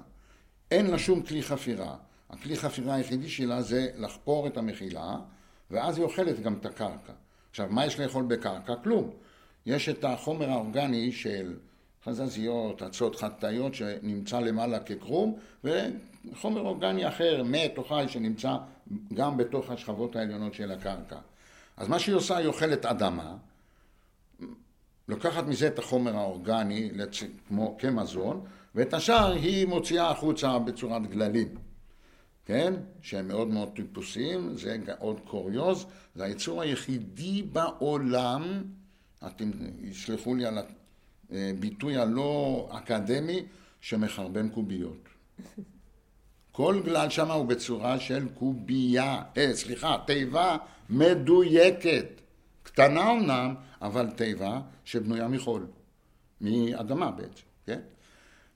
אין 0.70 0.86
לה 0.86 0.98
שום 0.98 1.22
כלי 1.22 1.42
חפירה. 1.42 1.96
הכלי 2.30 2.56
חפירה 2.56 2.94
היחידי 2.94 3.28
שלה 3.28 3.62
זה 3.62 3.88
לחפור 3.96 4.46
את 4.46 4.56
המחילה 4.56 5.16
ואז 5.70 5.98
היא 5.98 6.04
אוכלת 6.04 6.40
גם 6.40 6.54
את 6.54 6.66
הקרקע. 6.66 7.12
עכשיו, 7.50 7.66
מה 7.70 7.86
יש 7.86 8.00
לאכול 8.00 8.24
בקרקע? 8.24 8.74
כלום. 8.76 9.10
יש 9.66 9.88
את 9.88 10.04
החומר 10.04 10.50
האורגני 10.50 11.12
של 11.12 11.56
חזזיות, 12.04 12.82
אצות 12.82 13.16
חטאיות 13.16 13.74
שנמצא 13.74 14.40
למעלה 14.40 14.78
כקרום, 14.78 15.38
וחומר 15.64 16.60
אורגני 16.60 17.08
אחר, 17.08 17.42
מת 17.44 17.78
או 17.78 17.84
חי, 17.84 18.04
שנמצא 18.08 18.56
גם 19.14 19.36
בתוך 19.36 19.70
השכבות 19.70 20.16
העליונות 20.16 20.54
של 20.54 20.72
הקרקע. 20.72 21.16
אז 21.76 21.88
מה 21.88 21.98
שהיא 21.98 22.14
עושה, 22.14 22.36
היא 22.36 22.46
אוכלת 22.46 22.86
אדמה, 22.86 23.36
לוקחת 25.08 25.44
מזה 25.44 25.66
את 25.66 25.78
החומר 25.78 26.16
האורגני 26.16 26.90
לצ... 26.92 27.22
כמו, 27.48 27.76
כמזון, 27.78 28.44
ואת 28.74 28.94
השאר 28.94 29.32
היא 29.32 29.66
מוציאה 29.66 30.10
החוצה 30.10 30.58
בצורת 30.58 31.06
גללים, 31.10 31.48
כן? 32.44 32.74
שהם 33.02 33.28
מאוד 33.28 33.48
מאוד 33.48 33.68
טיפוסיים, 33.76 34.54
זה 34.54 34.76
עוד 34.98 35.20
קוריוז, 35.24 35.86
זה 36.14 36.24
היצור 36.24 36.62
היחידי 36.62 37.42
בעולם, 37.42 38.62
אתם 39.26 39.50
יסלחו 39.80 40.34
לי 40.34 40.46
על 40.46 40.58
הביטוי 41.30 41.96
הלא 41.96 42.68
אקדמי, 42.72 43.42
שמחרבן 43.80 44.48
קוביות. 44.48 45.08
כל 46.52 46.80
גלל 46.84 47.10
שם 47.10 47.30
הוא 47.30 47.46
בצורה 47.46 48.00
של 48.00 48.28
קובייה, 48.28 49.22
אה, 49.36 49.50
סליחה, 49.54 49.96
תיבה 50.06 50.56
מדויקת. 50.90 52.06
קטנה 52.62 53.12
אמנם, 53.12 53.54
אבל 53.82 54.10
תיבה 54.10 54.60
שבנויה 54.84 55.28
מחול, 55.28 55.66
מאדמה 56.40 57.10
בעצם, 57.10 57.42
כן? 57.66 57.80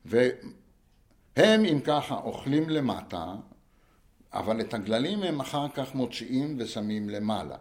והם 0.04 1.64
אם 1.64 1.80
ככה 1.84 2.14
אוכלים 2.14 2.68
למטה, 2.68 3.34
אבל 4.32 4.60
את 4.60 4.74
הגללים 4.74 5.22
הם 5.22 5.40
אחר 5.40 5.68
כך 5.68 5.94
מוציאים 5.94 6.56
ושמים 6.58 7.10
למעלה. 7.10 7.56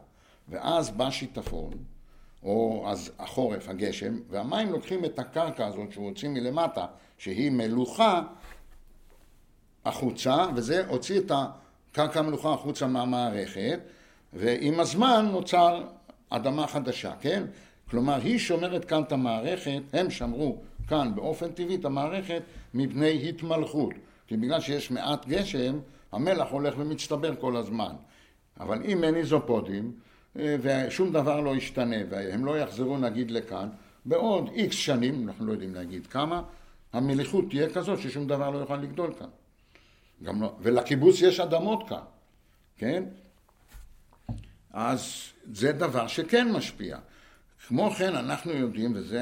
ואז 0.49 0.89
בא 0.89 1.11
שיטפון, 1.11 1.73
או 2.43 2.85
אז 2.87 3.11
החורף, 3.19 3.69
הגשם, 3.69 4.19
והמים 4.29 4.71
לוקחים 4.71 5.05
את 5.05 5.19
הקרקע 5.19 5.67
הזאת 5.67 5.91
שהוציא 5.91 6.29
מלמטה, 6.29 6.85
שהיא 7.17 7.51
מלוכה, 7.51 8.21
החוצה, 9.85 10.45
וזה 10.55 10.87
הוציא 10.87 11.19
את 11.19 11.31
הקרקע 11.31 12.19
המלוכה 12.19 12.53
החוצה 12.53 12.87
מהמערכת, 12.87 13.79
ועם 14.33 14.79
הזמן 14.79 15.29
נוצר 15.31 15.83
אדמה 16.29 16.67
חדשה, 16.67 17.13
כן? 17.19 17.43
כלומר, 17.89 18.15
היא 18.15 18.39
שומרת 18.39 18.85
כאן 18.85 19.03
את 19.03 19.11
המערכת, 19.11 19.81
הם 19.93 20.09
שמרו 20.09 20.57
כאן 20.87 21.15
באופן 21.15 21.51
טבעי 21.51 21.75
את 21.75 21.85
המערכת 21.85 22.41
מפני 22.73 23.29
התמלכות. 23.29 23.93
כי 24.27 24.37
בגלל 24.37 24.61
שיש 24.61 24.91
מעט 24.91 25.27
גשם, 25.27 25.79
המלח 26.11 26.47
הולך 26.49 26.73
ומצטבר 26.77 27.35
כל 27.35 27.55
הזמן. 27.55 27.95
אבל 28.59 28.83
אם 28.83 29.03
אין 29.03 29.15
איזופודים, 29.15 29.91
אה, 30.39 30.55
ושום 30.61 31.11
דבר 31.11 31.41
לא 31.41 31.55
ישתנה, 31.55 31.95
והם 32.09 32.45
לא 32.45 32.59
יחזרו 32.59 32.97
נגיד 32.97 33.31
לכאן, 33.31 33.69
בעוד 34.05 34.49
איקס 34.53 34.75
שנים, 34.75 35.27
אנחנו 35.27 35.45
לא 35.45 35.51
יודעים 35.51 35.75
להגיד 35.75 36.07
כמה, 36.07 36.41
המליחות 36.93 37.45
תהיה 37.49 37.69
כזאת 37.69 37.99
ששום 37.99 38.27
דבר 38.27 38.49
לא 38.49 38.57
יוכל 38.57 38.75
לגדול 38.75 39.13
כאן. 39.19 39.27
גם 40.23 40.41
לא, 40.41 40.55
ולקיבוץ 40.59 41.21
יש 41.21 41.39
אדמות 41.39 41.89
כאן, 41.89 42.03
כן? 42.77 43.03
אז 44.73 45.23
זה 45.53 45.71
דבר 45.71 46.07
שכן 46.07 46.51
משפיע. 46.51 46.97
כמו 47.67 47.91
כן, 47.91 48.15
אנחנו 48.15 48.51
יודעים, 48.51 48.91
וזו 48.95 49.17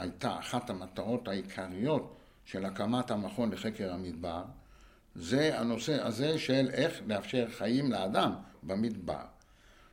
הייתה 0.00 0.38
אחת 0.38 0.70
המטרות 0.70 1.28
העיקריות 1.28 2.16
של 2.44 2.64
הקמת 2.64 3.10
המכון 3.10 3.52
לחקר 3.52 3.92
המדבר, 3.92 4.44
זה 5.14 5.60
הנושא 5.60 6.06
הזה 6.06 6.38
של 6.38 6.68
איך 6.72 7.00
לאפשר 7.06 7.46
חיים 7.50 7.92
לאדם 7.92 8.34
במדבר. 8.62 9.24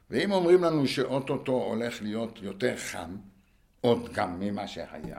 ואם 0.10 0.32
אומרים 0.32 0.64
לנו 0.64 0.88
שאו-טו-טו 0.88 1.52
הולך 1.52 2.02
להיות 2.02 2.40
יותר 2.42 2.78
חם, 2.78 3.16
עוד 3.82 4.14
גם 4.14 4.40
ממה 4.40 4.68
שהיה, 4.68 5.18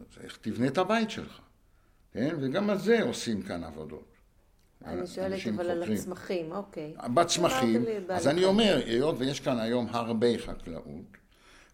אז 0.00 0.06
איך 0.24 0.38
תבנה 0.40 0.66
את 0.66 0.78
הבית 0.78 1.10
שלך, 1.10 1.40
כן? 2.12 2.36
וגם 2.40 2.70
על 2.70 2.78
זה 2.78 3.02
עושים 3.02 3.42
כאן 3.42 3.64
עבודות. 3.64 4.14
אני 4.84 5.06
שואלת 5.06 5.46
אבל 5.54 5.70
על 5.70 5.92
הצמחים, 5.92 6.52
אוקיי. 6.52 6.94
בצמחים, 7.14 7.84
אז 8.08 8.28
אני 8.28 8.44
אומר, 8.44 8.82
היות 8.86 9.14
ויש 9.18 9.40
כאן 9.40 9.60
היום 9.60 9.86
הרבה 9.90 10.38
חקלאות, 10.38 11.16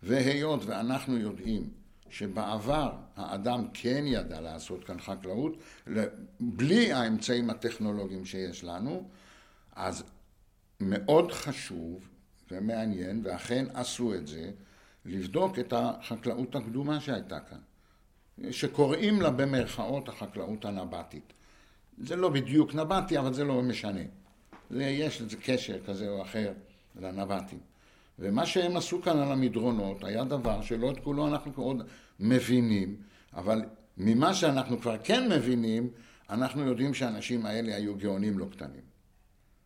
והיות 0.03 0.65
ואנחנו 0.67 1.19
יודעים 1.19 1.80
שבעבר 2.11 2.93
האדם 3.17 3.67
כן 3.75 4.05
ידע 4.07 4.41
לעשות 4.41 4.85
כאן 4.85 5.01
חקלאות, 5.01 5.57
בלי 6.41 6.93
האמצעים 6.93 7.51
הטכנולוגיים 7.51 8.25
שיש 8.25 8.65
לנו, 8.65 9.09
אז 9.73 10.05
מאוד 10.81 11.33
חשוב 11.33 12.09
ומעניין, 12.51 13.21
ואכן 13.25 13.67
עשו 13.75 14.15
את 14.15 14.27
זה, 14.27 14.51
לבדוק 15.05 15.59
את 15.59 15.73
החקלאות 15.77 16.57
הקדומה 16.57 17.01
שהייתה 17.01 17.39
כאן, 17.41 17.59
שקוראים 18.51 19.23
לה 19.23 19.31
במרכאות 19.31 20.09
החקלאות 20.09 20.65
הנבטית. 20.65 21.33
זה 21.99 22.17
לא 22.17 22.29
בדיוק 22.29 22.75
נבטי, 22.75 23.19
אבל 23.19 23.35
זה 23.35 23.45
לא 23.45 23.63
משנה. 23.63 24.01
זה, 24.71 24.85
יש 24.85 25.21
לזה 25.21 25.37
קשר 25.37 25.85
כזה 25.87 26.09
או 26.09 26.23
אחר 26.23 26.53
לנבטים. 26.97 27.70
ומה 28.19 28.47
שהם 28.47 28.77
עשו 28.77 29.03
כאן 29.03 29.19
על 29.19 29.33
המדרונות 29.33 30.05
היה 30.05 30.25
דבר 30.25 30.63
שלא 30.63 30.91
את 30.91 31.01
כולו 31.01 31.29
אנחנו 31.29 31.53
עוד 31.57 31.83
מבינים, 32.21 32.97
אבל 33.35 33.63
ממה 33.97 34.35
שאנחנו 34.35 34.81
כבר 34.81 34.97
כן 35.05 35.33
מבינים, 35.33 35.91
אנחנו 36.31 36.65
יודעים 36.65 36.95
שהאנשים 36.95 37.47
האלה 37.47 37.75
היו 37.75 37.97
גאונים 37.97 38.39
לא 38.39 38.47
קטנים. 38.53 38.91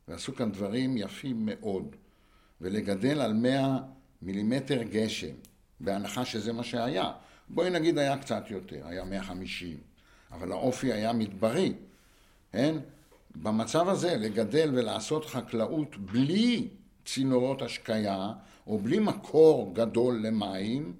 ועשו 0.08 0.34
כאן 0.34 0.52
דברים 0.52 0.96
יפים 0.96 1.36
מאוד. 1.46 1.96
ולגדל 2.60 3.20
על 3.20 3.32
100 3.32 3.78
מילימטר 4.22 4.82
גשם, 4.82 5.34
בהנחה 5.80 6.24
שזה 6.24 6.52
מה 6.52 6.64
שהיה. 6.64 7.12
בואי 7.48 7.70
נגיד 7.70 7.98
היה 7.98 8.18
קצת 8.18 8.50
יותר, 8.50 8.86
היה 8.86 9.04
150, 9.04 9.76
אבל 10.32 10.52
האופי 10.52 10.92
היה 10.92 11.12
מדברי. 11.12 11.72
כן? 12.52 12.76
במצב 13.36 13.88
הזה 13.88 14.16
לגדל 14.16 14.70
ולעשות 14.74 15.24
חקלאות 15.24 15.96
בלי 15.96 16.68
צינורות 17.04 17.62
השקיה 17.62 18.32
או 18.66 18.78
בלי 18.78 18.98
מקור 18.98 19.74
גדול 19.74 20.26
למים 20.26 20.92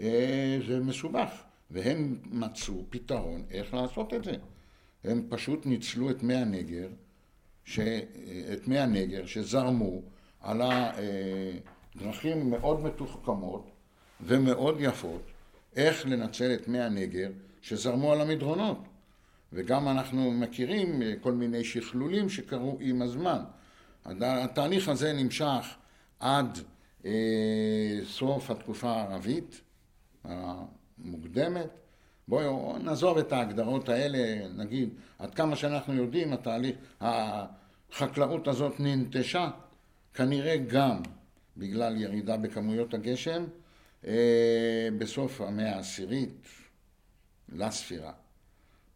אה, 0.00 0.58
זה 0.66 0.80
מסובך 0.80 1.42
והם 1.70 2.18
מצאו 2.30 2.84
פתרון 2.90 3.42
איך 3.50 3.74
לעשות 3.74 4.14
את 4.14 4.24
זה. 4.24 4.32
הם 5.04 5.26
פשוט 5.28 5.66
ניצלו 5.66 6.10
את 6.10 6.22
מי 6.22 6.34
הנגר, 6.34 6.88
ש... 7.64 7.80
את 8.52 8.68
מי 8.68 8.78
הנגר 8.78 9.26
שזרמו 9.26 10.02
על 10.40 10.62
הדרכים 10.62 12.50
מאוד 12.50 12.80
מתוחכמות 12.80 13.70
ומאוד 14.20 14.76
יפות 14.80 15.22
איך 15.76 16.06
לנצל 16.06 16.54
את 16.54 16.68
מי 16.68 16.80
הנגר 16.80 17.30
שזרמו 17.60 18.12
על 18.12 18.20
המדרונות. 18.20 18.78
וגם 19.52 19.88
אנחנו 19.88 20.30
מכירים 20.30 21.02
אה, 21.02 21.12
כל 21.20 21.32
מיני 21.32 21.64
שכלולים 21.64 22.28
שקרו 22.28 22.78
עם 22.80 23.02
הזמן. 23.02 23.38
התהליך 24.06 24.88
הזה 24.88 25.12
נמשך 25.12 25.74
עד 26.20 26.58
אה, 27.04 27.98
סוף 28.04 28.50
התקופה 28.50 28.90
הערבית 28.90 29.60
המוקדמת. 30.24 31.68
בואו 32.28 32.78
נעזוב 32.78 33.18
את 33.18 33.32
ההגדרות 33.32 33.88
האלה, 33.88 34.48
נגיד, 34.48 34.88
עד 35.18 35.34
כמה 35.34 35.56
שאנחנו 35.56 35.94
יודעים, 35.94 36.32
התהליך, 36.32 36.76
החקלאות 37.00 38.48
הזאת 38.48 38.80
ננטשה, 38.80 39.50
כנראה 40.14 40.56
גם 40.56 41.02
בגלל 41.56 41.96
ירידה 41.96 42.36
בכמויות 42.36 42.94
הגשם, 42.94 43.44
אה, 44.06 44.88
בסוף 44.98 45.40
המאה 45.40 45.76
העשירית 45.76 46.46
לספירה. 47.48 48.12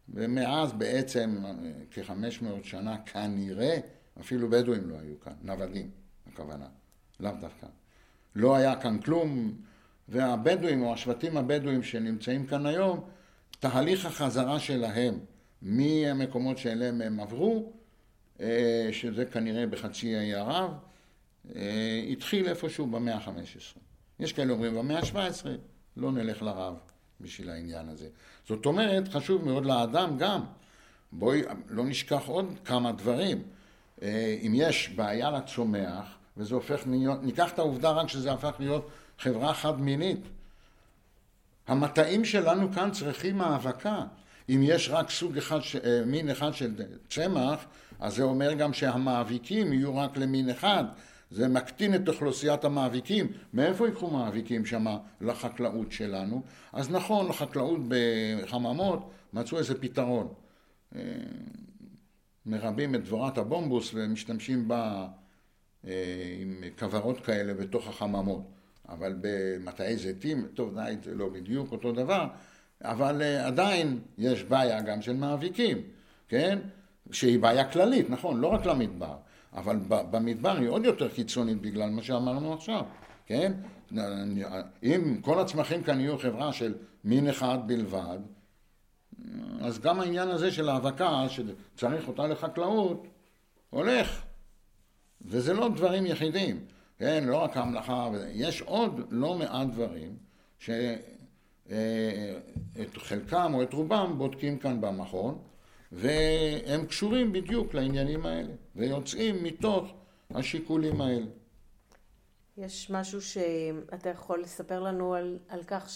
ומאז 0.09 0.73
בעצם 0.73 1.43
כחמש 1.91 2.41
מאות 2.41 2.65
שנה 2.65 2.97
כנראה 3.05 3.77
אפילו 4.19 4.49
בדואים 4.49 4.89
לא 4.89 4.95
היו 4.99 5.19
כאן, 5.19 5.33
נוודים 5.41 5.89
הכוונה, 6.27 6.67
לאו 7.19 7.31
דווקא. 7.41 7.67
לא 8.35 8.55
היה 8.55 8.75
כאן 8.75 8.99
כלום, 9.01 9.53
והבדואים 10.09 10.81
או 10.81 10.93
השבטים 10.93 11.37
הבדואים 11.37 11.83
שנמצאים 11.83 12.45
כאן 12.45 12.65
היום, 12.65 13.09
תהליך 13.59 14.05
החזרה 14.05 14.59
שלהם 14.59 15.19
מהמקומות 15.61 16.57
שאליהם 16.57 17.01
הם 17.01 17.19
עברו, 17.19 17.71
אה, 18.39 18.89
שזה 18.91 19.25
כנראה 19.25 19.67
בחצי 19.67 20.15
האי 20.15 20.33
ערב, 20.33 20.71
אה, 21.55 22.05
התחיל 22.11 22.47
איפשהו 22.47 22.87
במאה 22.87 23.15
ה-15. 23.15 23.79
יש 24.19 24.33
כאלה 24.33 24.53
אומרים 24.53 24.75
במאה 24.75 24.99
ה-17, 24.99 25.45
לא 25.97 26.11
נלך 26.11 26.41
לרב. 26.41 26.77
בשביל 27.21 27.49
העניין 27.49 27.89
הזה. 27.89 28.07
זאת 28.47 28.65
אומרת, 28.65 29.07
חשוב 29.07 29.45
מאוד 29.45 29.65
לאדם 29.65 30.17
גם. 30.17 30.41
בואי 31.11 31.41
לא 31.69 31.85
נשכח 31.85 32.27
עוד 32.27 32.45
כמה 32.65 32.91
דברים. 32.91 33.43
אה, 34.01 34.37
אם 34.41 34.51
יש 34.55 34.89
בעיה 34.89 35.31
לצומח, 35.31 36.17
וזה 36.37 36.55
הופך 36.55 36.81
להיות, 36.87 37.23
ניקח 37.23 37.53
את 37.53 37.59
העובדה 37.59 37.91
רק 37.91 38.09
שזה 38.09 38.31
הפך 38.31 38.55
להיות 38.59 38.89
חברה 39.19 39.53
חד-מינית. 39.53 40.19
המטעים 41.67 42.25
שלנו 42.25 42.71
כאן 42.71 42.91
צריכים 42.91 43.41
האבקה. 43.41 44.03
אם 44.49 44.61
יש 44.63 44.89
רק 44.89 45.09
סוג 45.09 45.37
אחד, 45.37 45.59
אה, 45.83 46.01
מין 46.05 46.29
אחד 46.29 46.53
של 46.53 46.73
צמח, 47.09 47.65
אז 47.99 48.15
זה 48.15 48.23
אומר 48.23 48.53
גם 48.53 48.73
שהמאביקים 48.73 49.73
יהיו 49.73 49.97
רק 49.97 50.17
למין 50.17 50.49
אחד. 50.49 50.83
זה 51.31 51.47
מקטין 51.47 51.95
את 51.95 52.07
אוכלוסיית 52.07 52.65
המאביקים. 52.65 53.31
מאיפה 53.53 53.87
ייקחו 53.87 54.09
מאביקים 54.09 54.65
שם 54.65 54.85
לחקלאות 55.21 55.91
שלנו? 55.91 56.41
אז 56.73 56.89
נכון, 56.91 57.27
לחקלאות 57.27 57.79
בחממות 57.87 59.11
מצאו 59.33 59.57
איזה 59.57 59.81
פתרון. 59.81 60.27
מרבים 62.47 62.95
את 62.95 63.03
דבורת 63.03 63.37
הבומבוס 63.37 63.91
ומשתמשים 63.93 64.67
בה 64.67 65.07
אה, 65.87 65.91
עם 66.41 66.63
כוורות 66.79 67.19
כאלה 67.25 67.53
בתוך 67.53 67.87
החממות. 67.87 68.43
אבל 68.89 69.15
במטעי 69.21 69.97
זיתים, 69.97 70.47
טוב, 70.53 70.79
די, 70.79 70.95
זה 71.03 71.15
לא 71.15 71.29
בדיוק 71.29 71.71
אותו 71.71 71.91
דבר, 71.91 72.27
אבל 72.81 73.21
אה, 73.21 73.47
עדיין 73.47 73.99
יש 74.17 74.43
בעיה 74.43 74.81
גם 74.81 75.01
של 75.01 75.15
מאביקים, 75.15 75.77
כן? 76.27 76.59
שהיא 77.11 77.39
בעיה 77.39 77.71
כללית, 77.71 78.09
נכון, 78.09 78.39
לא 78.39 78.47
רק 78.47 78.65
למדבר, 78.65 79.15
אבל 79.53 79.77
במדבר 79.87 80.57
היא 80.57 80.69
עוד 80.69 80.85
יותר 80.85 81.09
קיצונית 81.09 81.61
בגלל 81.61 81.89
מה 81.89 82.03
שאמרנו 82.03 82.53
עכשיו, 82.53 82.83
כן? 83.25 83.53
אם 84.83 85.21
כל 85.21 85.39
הצמחים 85.39 85.83
כאן 85.83 85.99
יהיו 85.99 86.17
חברה 86.17 86.53
של 86.53 86.73
מין 87.03 87.29
אחד 87.29 87.57
בלבד, 87.65 88.19
אז 89.61 89.79
גם 89.79 89.99
העניין 89.99 90.29
הזה 90.29 90.51
של 90.51 90.69
האבקה, 90.69 91.25
שצריך 91.29 92.07
אותה 92.07 92.27
לחקלאות, 92.27 93.07
הולך. 93.69 94.21
וזה 95.21 95.53
לא 95.53 95.69
דברים 95.69 96.05
יחידים, 96.05 96.65
כן? 96.97 97.23
לא 97.23 97.37
רק 97.37 97.57
המלאכה, 97.57 98.09
יש 98.31 98.61
עוד 98.61 99.01
לא 99.09 99.35
מעט 99.35 99.67
דברים 99.67 100.17
שאת 100.59 100.97
חלקם 102.97 103.53
או 103.53 103.63
את 103.63 103.73
רובם 103.73 104.17
בודקים 104.17 104.59
כאן 104.59 104.81
במכון, 104.81 105.37
והם 105.91 106.85
קשורים 106.85 107.33
בדיוק 107.33 107.73
לעניינים 107.73 108.25
האלה, 108.25 108.53
ויוצאים 108.75 109.43
מתוך 109.43 109.93
השיקולים 110.29 111.01
האלה. 111.01 111.25
יש 112.57 112.89
משהו 112.89 113.21
שאתה 113.21 114.09
יכול 114.09 114.41
לספר 114.41 114.79
לנו 114.79 115.13
על, 115.13 115.39
על 115.49 115.63
כך 115.63 115.89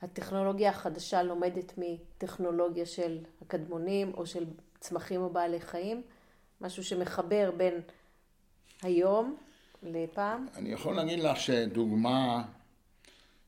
שהטכנולוגיה 0.00 0.70
החדשה 0.70 1.22
לומדת 1.22 1.72
מטכנולוגיה 1.78 2.86
של 2.86 3.18
הקדמונים 3.42 4.14
או 4.14 4.26
של 4.26 4.46
צמחים 4.80 5.20
או 5.20 5.30
בעלי 5.30 5.60
חיים? 5.60 6.02
משהו 6.60 6.84
שמחבר 6.84 7.50
בין 7.56 7.80
היום 8.82 9.36
לפעם? 9.82 10.46
אני 10.56 10.72
יכול 10.72 10.96
להגיד 10.96 11.18
לך 11.18 11.40
שדוגמה 11.40 12.44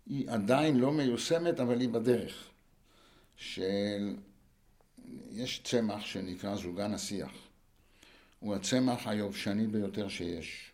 היא 0.06 0.30
עדיין 0.30 0.76
לא 0.76 0.92
מיושמת, 0.92 1.61
אבל 1.61 1.80
היא 1.80 1.88
בדרך. 1.88 2.49
של... 3.37 4.16
יש 5.32 5.61
צמח 5.64 6.06
שנקרא 6.06 6.56
זוגן 6.56 6.94
השיח. 6.94 7.32
הוא 8.40 8.54
הצמח 8.54 9.06
היובשני 9.06 9.66
ביותר 9.66 10.09
שיש. 10.09 10.73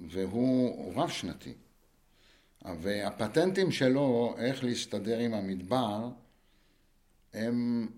והוא 0.00 0.94
רב 0.94 1.10
שנתי. 1.10 1.54
והפטנטים 2.64 3.72
שלו, 3.72 4.34
איך 4.38 4.64
להסתדר 4.64 5.18
עם 5.18 5.34
המדבר, 5.34 6.08
הם 7.34 7.88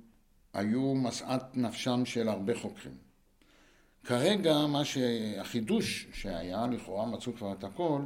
היו 0.52 0.94
משאת 0.94 1.56
נפשם 1.56 2.04
של 2.04 2.28
הרבה 2.28 2.58
חוקרים. 2.58 2.96
כרגע 4.04 4.66
מה 4.66 4.84
שהחידוש 4.84 6.06
שהיה, 6.12 6.66
לכאורה 6.66 7.06
מצאו 7.06 7.32
כבר 7.36 7.52
את 7.52 7.64
הכל, 7.64 8.02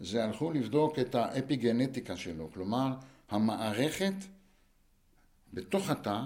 זה 0.00 0.24
הלכו 0.24 0.52
לבדוק 0.52 0.98
את 0.98 1.14
האפיגנטיקה 1.14 2.16
שלו, 2.16 2.50
כלומר 2.52 2.94
המערכת 3.30 4.14
בתוך 5.52 5.90
התא 5.90 6.20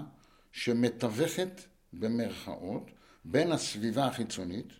שמתווכת 0.51 1.61
במרכאות 1.93 2.91
בין 3.25 3.51
הסביבה 3.51 4.05
החיצונית 4.05 4.73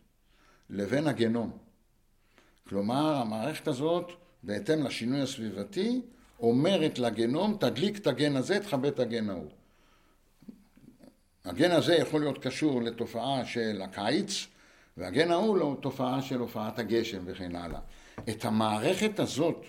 לבין 0.69 1.07
הגנום. 1.07 1.57
כלומר, 2.69 3.15
המערכת 3.15 3.67
הזאת, 3.67 4.11
בהתאם 4.45 4.83
לשינוי 4.83 5.21
הסביבתי, 5.21 6.01
אומרת 6.39 6.99
לגנום, 6.99 7.57
תדליק 7.59 7.97
את 7.97 8.07
הגן 8.07 8.35
הזה, 8.35 8.59
תכבה 8.59 8.87
את 8.87 8.99
הגן 8.99 9.29
ההוא. 9.29 9.49
הגן 11.45 11.71
הזה 11.71 11.95
יכול 11.95 12.21
להיות 12.21 12.37
קשור 12.37 12.81
לתופעה 12.81 13.45
של 13.45 13.81
הקיץ, 13.83 14.47
והגן 14.97 15.31
ההוא 15.31 15.57
לתופעה 15.57 16.21
של 16.21 16.39
הופעת 16.39 16.79
הגשם 16.79 17.19
וכן 17.25 17.55
הלאה. 17.55 17.79
את 18.29 18.45
המערכת 18.45 19.19
הזאת, 19.19 19.65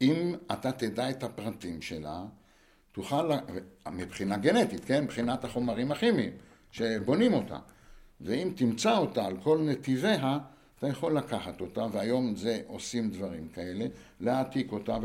אם 0.00 0.34
אתה 0.52 0.72
תדע 0.72 1.10
את 1.10 1.22
הפרטים 1.22 1.82
שלה, 1.82 2.24
תוכל, 2.92 3.30
מבחינה 3.92 4.36
גנטית, 4.36 4.84
כן? 4.84 5.04
מבחינת 5.04 5.44
החומרים 5.44 5.92
הכימיים 5.92 6.32
שבונים 6.72 7.34
אותה, 7.34 7.58
ואם 8.20 8.52
תמצא 8.56 8.98
אותה 8.98 9.26
על 9.26 9.36
כל 9.42 9.58
נתיביה, 9.58 10.38
אתה 10.80 10.88
יכול 10.88 11.16
לקחת 11.16 11.60
אותה, 11.60 11.86
והיום 11.92 12.36
זה 12.36 12.62
עושים 12.66 13.10
דברים 13.10 13.48
כאלה, 13.48 13.86
להעתיק 14.20 14.72
אותה 14.72 14.96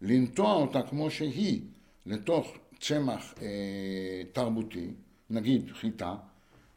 ולנטוע 0.00 0.52
אותה 0.52 0.82
כמו 0.82 1.10
שהיא 1.10 1.60
לתוך 2.06 2.56
צמח 2.80 3.34
אה, 3.42 4.22
תרבותי, 4.32 4.90
נגיד 5.30 5.70
חיטה, 5.72 6.14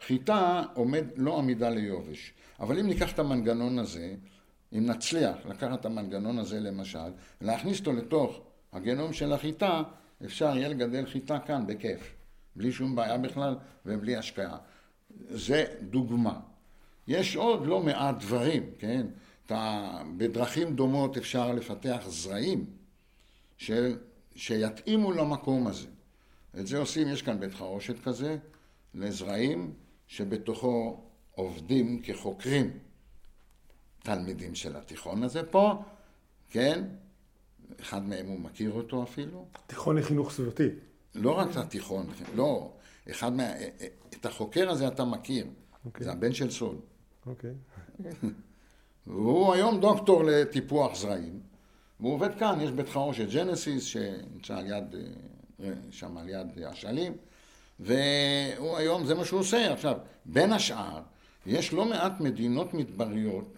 חיטה 0.02 0.64
עומד 0.74 1.06
לא 1.16 1.40
עמידה 1.40 1.70
ליובש, 1.70 2.34
אבל 2.60 2.80
אם 2.80 2.88
ניקח 2.88 3.14
את 3.14 3.20
המנגנון 3.20 3.80
הזה, 3.80 4.16
אם 4.74 4.86
נצליח 4.86 5.38
לקחת 5.46 5.80
את 5.80 5.86
המנגנון 5.86 6.40
הזה 6.40 6.60
למשל, 6.60 7.10
להכניס 7.42 7.80
אותו 7.80 7.94
לתוך 7.94 8.40
הגנום 8.74 9.14
של 9.14 9.34
החיטה, 9.34 9.84
אפשר 10.26 10.58
יהיה 10.58 10.70
לגדל 10.70 11.06
חיטה 11.06 11.40
כאן 11.40 11.68
בכיף, 11.68 12.16
בלי 12.56 12.72
שום 12.72 12.96
בעיה 12.96 13.18
בכלל 13.18 13.56
ובלי 13.86 14.16
השקעה. 14.16 14.58
זה 15.30 15.66
דוגמה. 15.82 16.40
יש 17.08 17.36
עוד 17.36 17.66
לא 17.66 17.82
מעט 17.82 18.16
דברים, 18.20 18.64
כן? 18.80 19.08
אתה, 19.46 19.92
בדרכים 20.18 20.76
דומות 20.76 21.18
אפשר 21.18 21.52
לפתח 21.52 22.04
זרעים 22.08 22.66
של, 23.58 23.98
שיתאימו 24.36 25.12
למקום 25.12 25.68
הזה. 25.68 25.88
את 26.60 26.68
זה 26.68 26.78
עושים, 26.78 27.08
יש 27.08 27.22
כאן 27.22 27.40
בית 27.40 27.54
חרושת 27.54 28.04
כזה, 28.04 28.38
לזרעים 28.94 29.74
שבתוכו 30.08 31.02
עובדים 31.36 32.02
כחוקרים 32.02 32.72
תלמידים 34.04 34.56
של 34.56 34.76
התיכון 34.76 35.24
הזה 35.24 35.44
פה, 35.44 35.84
כן? 36.50 36.84
אחד 37.82 38.06
מהם 38.06 38.28
הוא 38.28 38.40
מכיר 38.40 38.72
אותו 38.72 39.04
אפילו. 39.04 39.46
תיכון 39.68 39.98
לחינוך 39.98 40.32
סביבתי. 40.32 40.68
לא 41.16 41.32
רק 41.32 41.58
התיכון, 41.58 42.10
לא, 42.36 42.72
אחד 43.12 43.34
מה... 43.34 43.44
את 44.10 44.26
החוקר 44.26 44.70
הזה 44.70 44.88
אתה 44.88 45.06
מכיר, 45.06 45.46
okay. 45.46 45.78
אוקיי. 45.86 46.04
זה 46.04 46.12
הבן 46.12 46.34
של 46.34 46.52
סול. 46.52 46.76
אוקיי. 47.28 47.54
והוא 49.08 49.54
היום 49.54 49.80
דוקטור 49.80 50.24
לטיפוח 50.24 50.96
זרעים, 50.96 51.40
והוא 52.00 52.14
עובד 52.14 52.40
כאן, 52.40 52.60
יש 52.62 52.72
בית 52.72 52.90
חרושת 52.90 53.28
ג'נסיס 53.34 53.84
שנמצא 53.84 54.58
על 54.58 54.66
יד, 54.66 54.96
אה, 55.64 55.70
שם 55.92 56.18
על 56.18 56.30
יד 56.30 56.64
אשלים, 56.72 57.18
והוא 57.80 58.78
היום, 58.78 59.06
זה 59.06 59.16
מה 59.16 59.26
שהוא 59.26 59.40
עושה. 59.40 59.74
עכשיו, 59.74 59.98
בין 60.26 60.54
השאר, 60.54 61.02
יש 61.46 61.74
לא 61.74 61.86
מעט 61.86 62.20
מדינות 62.20 62.74
מדבריות 62.74 63.58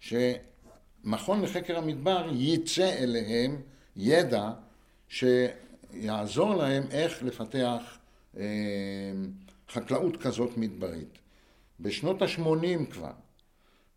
שמכון 0.00 1.42
לחקר 1.42 1.78
המדבר 1.78 2.28
ייצא 2.32 2.92
אליהם 2.98 3.62
ידע 3.96 4.50
שיעזור 5.08 6.54
להם 6.54 6.82
איך 6.90 7.22
לפתח 7.22 7.98
אה, 8.36 8.42
חקלאות 9.68 10.16
כזאת 10.16 10.56
מדברית. 10.56 11.19
בשנות 11.80 12.22
ה-80 12.22 12.90
כבר 12.90 13.12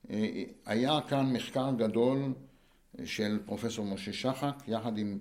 אה, 0.10 0.44
היה 0.66 1.00
כאן 1.08 1.34
מחקר 1.34 1.72
גדול 1.78 2.34
של 3.06 3.40
פרופסור 3.46 3.86
משה 3.86 4.14
שחק 4.14 4.56
יחד 4.68 4.98
עם 4.98 5.18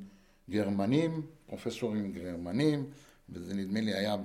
גרמנים, 0.50 1.26
פרופסורים 1.46 2.12
גרמנים, 2.12 2.90
וזה 3.28 3.54
נדמה 3.54 3.80
לי 3.80 3.94
היה 3.94 4.16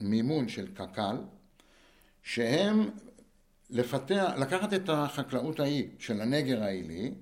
במימון 0.00 0.48
של 0.48 0.74
קק"ל, 0.74 1.16
שהם 2.22 2.90
לפתח, 3.70 4.30
לקחת 4.38 4.74
את 4.74 4.88
החקלאות 4.88 5.60
ההיא 5.60 5.88
של 5.98 6.20
הנגר 6.20 6.62
העילי 6.62 7.12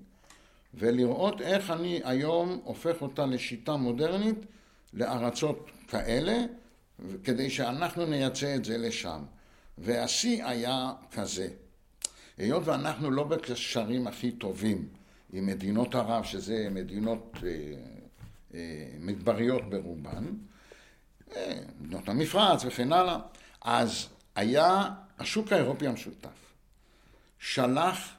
ולראות 0.74 1.40
איך 1.40 1.70
אני 1.70 2.00
היום 2.04 2.60
הופך 2.64 3.02
אותה 3.02 3.26
לשיטה 3.26 3.76
מודרנית 3.76 4.38
לארצות 4.92 5.70
כאלה 5.88 6.44
כדי 7.24 7.50
שאנחנו 7.50 8.06
נייצא 8.06 8.54
את 8.54 8.64
זה 8.64 8.78
לשם. 8.78 9.22
והשיא 9.78 10.44
היה 10.44 10.92
כזה, 11.12 11.48
היות 12.36 12.62
ואנחנו 12.66 13.10
לא 13.10 13.24
בקשרים 13.24 14.06
הכי 14.06 14.32
טובים 14.32 14.88
עם 15.32 15.46
מדינות 15.46 15.94
ערב, 15.94 16.24
שזה 16.24 16.68
מדינות 16.70 17.36
אה, 17.42 17.50
אה, 18.54 18.88
מדבריות 19.00 19.70
ברובן, 19.70 20.24
אה, 21.36 21.60
מדינות 21.80 22.08
המפרץ 22.08 22.64
וכן 22.64 22.92
הלאה, 22.92 23.18
אז 23.60 24.08
היה 24.34 24.90
השוק 25.18 25.52
האירופי 25.52 25.86
המשותף, 25.86 26.54
שלח 27.38 28.16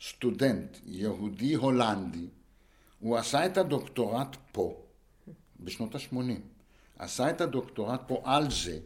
סטודנט 0.00 0.76
יהודי 0.86 1.54
הולנדי, 1.54 2.26
הוא 3.00 3.16
עשה 3.16 3.46
את 3.46 3.58
הדוקטורט 3.58 4.36
פה, 4.52 4.82
בשנות 5.60 5.94
ה-80, 5.94 6.16
עשה 6.98 7.30
את 7.30 7.40
הדוקטורט 7.40 8.00
פה 8.06 8.22
על 8.24 8.50
זה, 8.50 8.78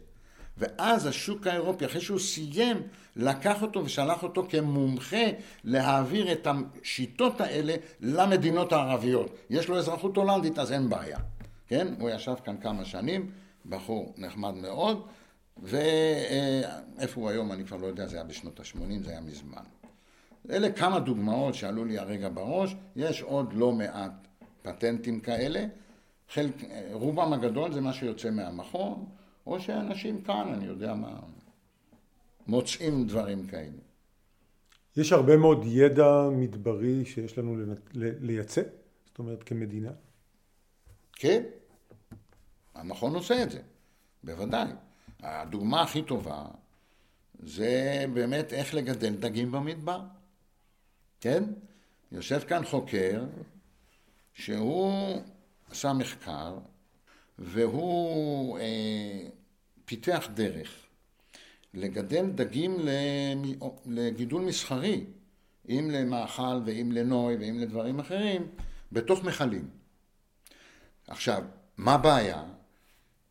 ואז 0.57 1.05
השוק 1.05 1.47
האירופי, 1.47 1.85
אחרי 1.85 2.01
שהוא 2.01 2.19
סיים, 2.19 2.81
לקח 3.15 3.61
אותו 3.61 3.85
ושלח 3.85 4.23
אותו 4.23 4.45
כמומחה 4.49 5.25
להעביר 5.63 6.31
את 6.31 6.47
השיטות 6.47 7.41
האלה 7.41 7.75
למדינות 7.99 8.73
הערביות. 8.73 9.35
יש 9.49 9.67
לו 9.67 9.77
אזרחות 9.77 10.17
הולנדית, 10.17 10.59
אז 10.59 10.71
אין 10.71 10.89
בעיה. 10.89 11.19
כן? 11.67 11.87
הוא 11.99 12.09
ישב 12.09 12.33
כאן 12.43 12.57
כמה 12.57 12.85
שנים, 12.85 13.31
בחור 13.65 14.13
נחמד 14.17 14.53
מאוד, 14.53 15.01
ואיפה 15.57 17.21
הוא 17.21 17.29
היום 17.29 17.51
אני 17.51 17.65
כבר 17.65 17.77
לא 17.77 17.87
יודע, 17.87 18.07
זה 18.07 18.15
היה 18.15 18.23
בשנות 18.23 18.59
ה-80, 18.59 19.03
זה 19.05 19.11
היה 19.11 19.21
מזמן. 19.21 19.63
אלה 20.49 20.71
כמה 20.71 20.99
דוגמאות 20.99 21.55
שעלו 21.55 21.85
לי 21.85 21.97
הרגע 21.97 22.29
בראש, 22.33 22.75
יש 22.95 23.21
עוד 23.21 23.53
לא 23.53 23.71
מעט 23.71 24.27
פטנטים 24.61 25.19
כאלה, 25.19 25.65
חלק, 26.29 26.53
רובם 26.91 27.33
הגדול 27.33 27.73
זה 27.73 27.81
מה 27.81 27.93
שיוצא 27.93 28.31
מהמכון, 28.31 29.05
או 29.45 29.59
שאנשים 29.59 30.21
כאן, 30.21 30.53
אני 30.53 30.65
יודע 30.65 30.93
מה, 30.93 31.19
מוצאים 32.47 33.07
דברים 33.07 33.47
כאלה. 33.47 33.77
יש 34.97 35.11
הרבה 35.11 35.37
מאוד 35.37 35.63
ידע 35.65 36.29
מדברי 36.31 37.05
שיש 37.05 37.37
לנו 37.37 37.73
לייצא, 37.93 38.61
זאת 39.05 39.19
אומרת 39.19 39.43
כמדינה. 39.43 39.91
כן, 41.13 41.43
המכון 42.75 43.15
עושה 43.15 43.43
את 43.43 43.51
זה, 43.51 43.61
בוודאי. 44.23 44.71
הדוגמה 45.19 45.81
הכי 45.81 46.01
טובה 46.01 46.45
זה 47.39 48.05
באמת 48.13 48.53
איך 48.53 48.73
לגדל 48.73 49.15
דגים 49.15 49.51
במדבר. 49.51 50.01
כן? 51.21 51.43
יושב 52.11 52.39
כאן 52.39 52.65
חוקר 52.65 53.25
שהוא 54.33 55.21
עשה 55.69 55.93
מחקר 55.93 56.57
והוא 57.39 58.59
אה, 58.59 59.27
פיתח 59.85 60.27
דרך 60.33 60.69
לגדל 61.73 62.25
דגים 62.25 62.77
לגידול 63.85 64.41
מסחרי, 64.41 65.05
אם 65.69 65.89
למאכל 65.91 66.61
ואם 66.65 66.91
לנוי 66.91 67.35
ואם 67.35 67.59
לדברים 67.59 67.99
אחרים, 67.99 68.47
בתוך 68.91 69.23
מכלים. 69.23 69.69
עכשיו, 71.07 71.43
מה 71.77 71.93
הבעיה? 71.93 72.43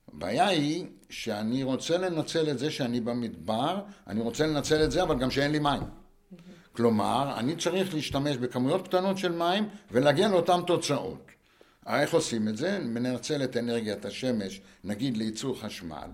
הבעיה 0.08 0.46
היא 0.46 0.86
שאני 1.10 1.62
רוצה 1.62 1.98
לנצל 1.98 2.50
את 2.50 2.58
זה 2.58 2.70
שאני 2.70 3.00
במדבר, 3.00 3.82
אני 4.06 4.20
רוצה 4.20 4.46
לנצל 4.46 4.84
את 4.84 4.90
זה 4.90 5.02
אבל 5.02 5.18
גם 5.18 5.30
שאין 5.30 5.52
לי 5.52 5.58
מים. 5.58 5.82
כלומר, 6.72 7.38
אני 7.38 7.56
צריך 7.56 7.94
להשתמש 7.94 8.36
בכמויות 8.36 8.88
קטנות 8.88 9.18
של 9.18 9.32
מים 9.32 9.68
ולהגיע 9.90 10.28
לאותן 10.28 10.60
תוצאות. 10.66 11.30
איך 11.98 12.14
עושים 12.14 12.48
את 12.48 12.56
זה? 12.56 12.78
מנצל 12.78 13.44
את 13.44 13.56
אנרגיית 13.56 14.04
השמש, 14.04 14.60
נגיד 14.84 15.16
לייצור 15.16 15.60
חשמל, 15.60 16.10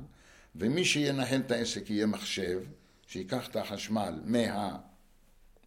ומי 0.57 0.85
שינהל 0.85 1.41
את 1.41 1.51
העסק 1.51 1.91
יהיה 1.91 2.07
מחשב, 2.07 2.61
שיקח 3.07 3.49
את 3.49 3.57
החשמל 3.57 4.21
מה... 4.25 4.77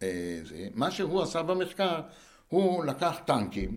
אה, 0.02 0.40
זה. 0.44 0.68
מה 0.74 0.90
שהוא 0.90 1.22
עשה 1.22 1.42
במחקר, 1.42 2.00
הוא 2.48 2.84
לקח 2.84 3.20
טנקים, 3.24 3.76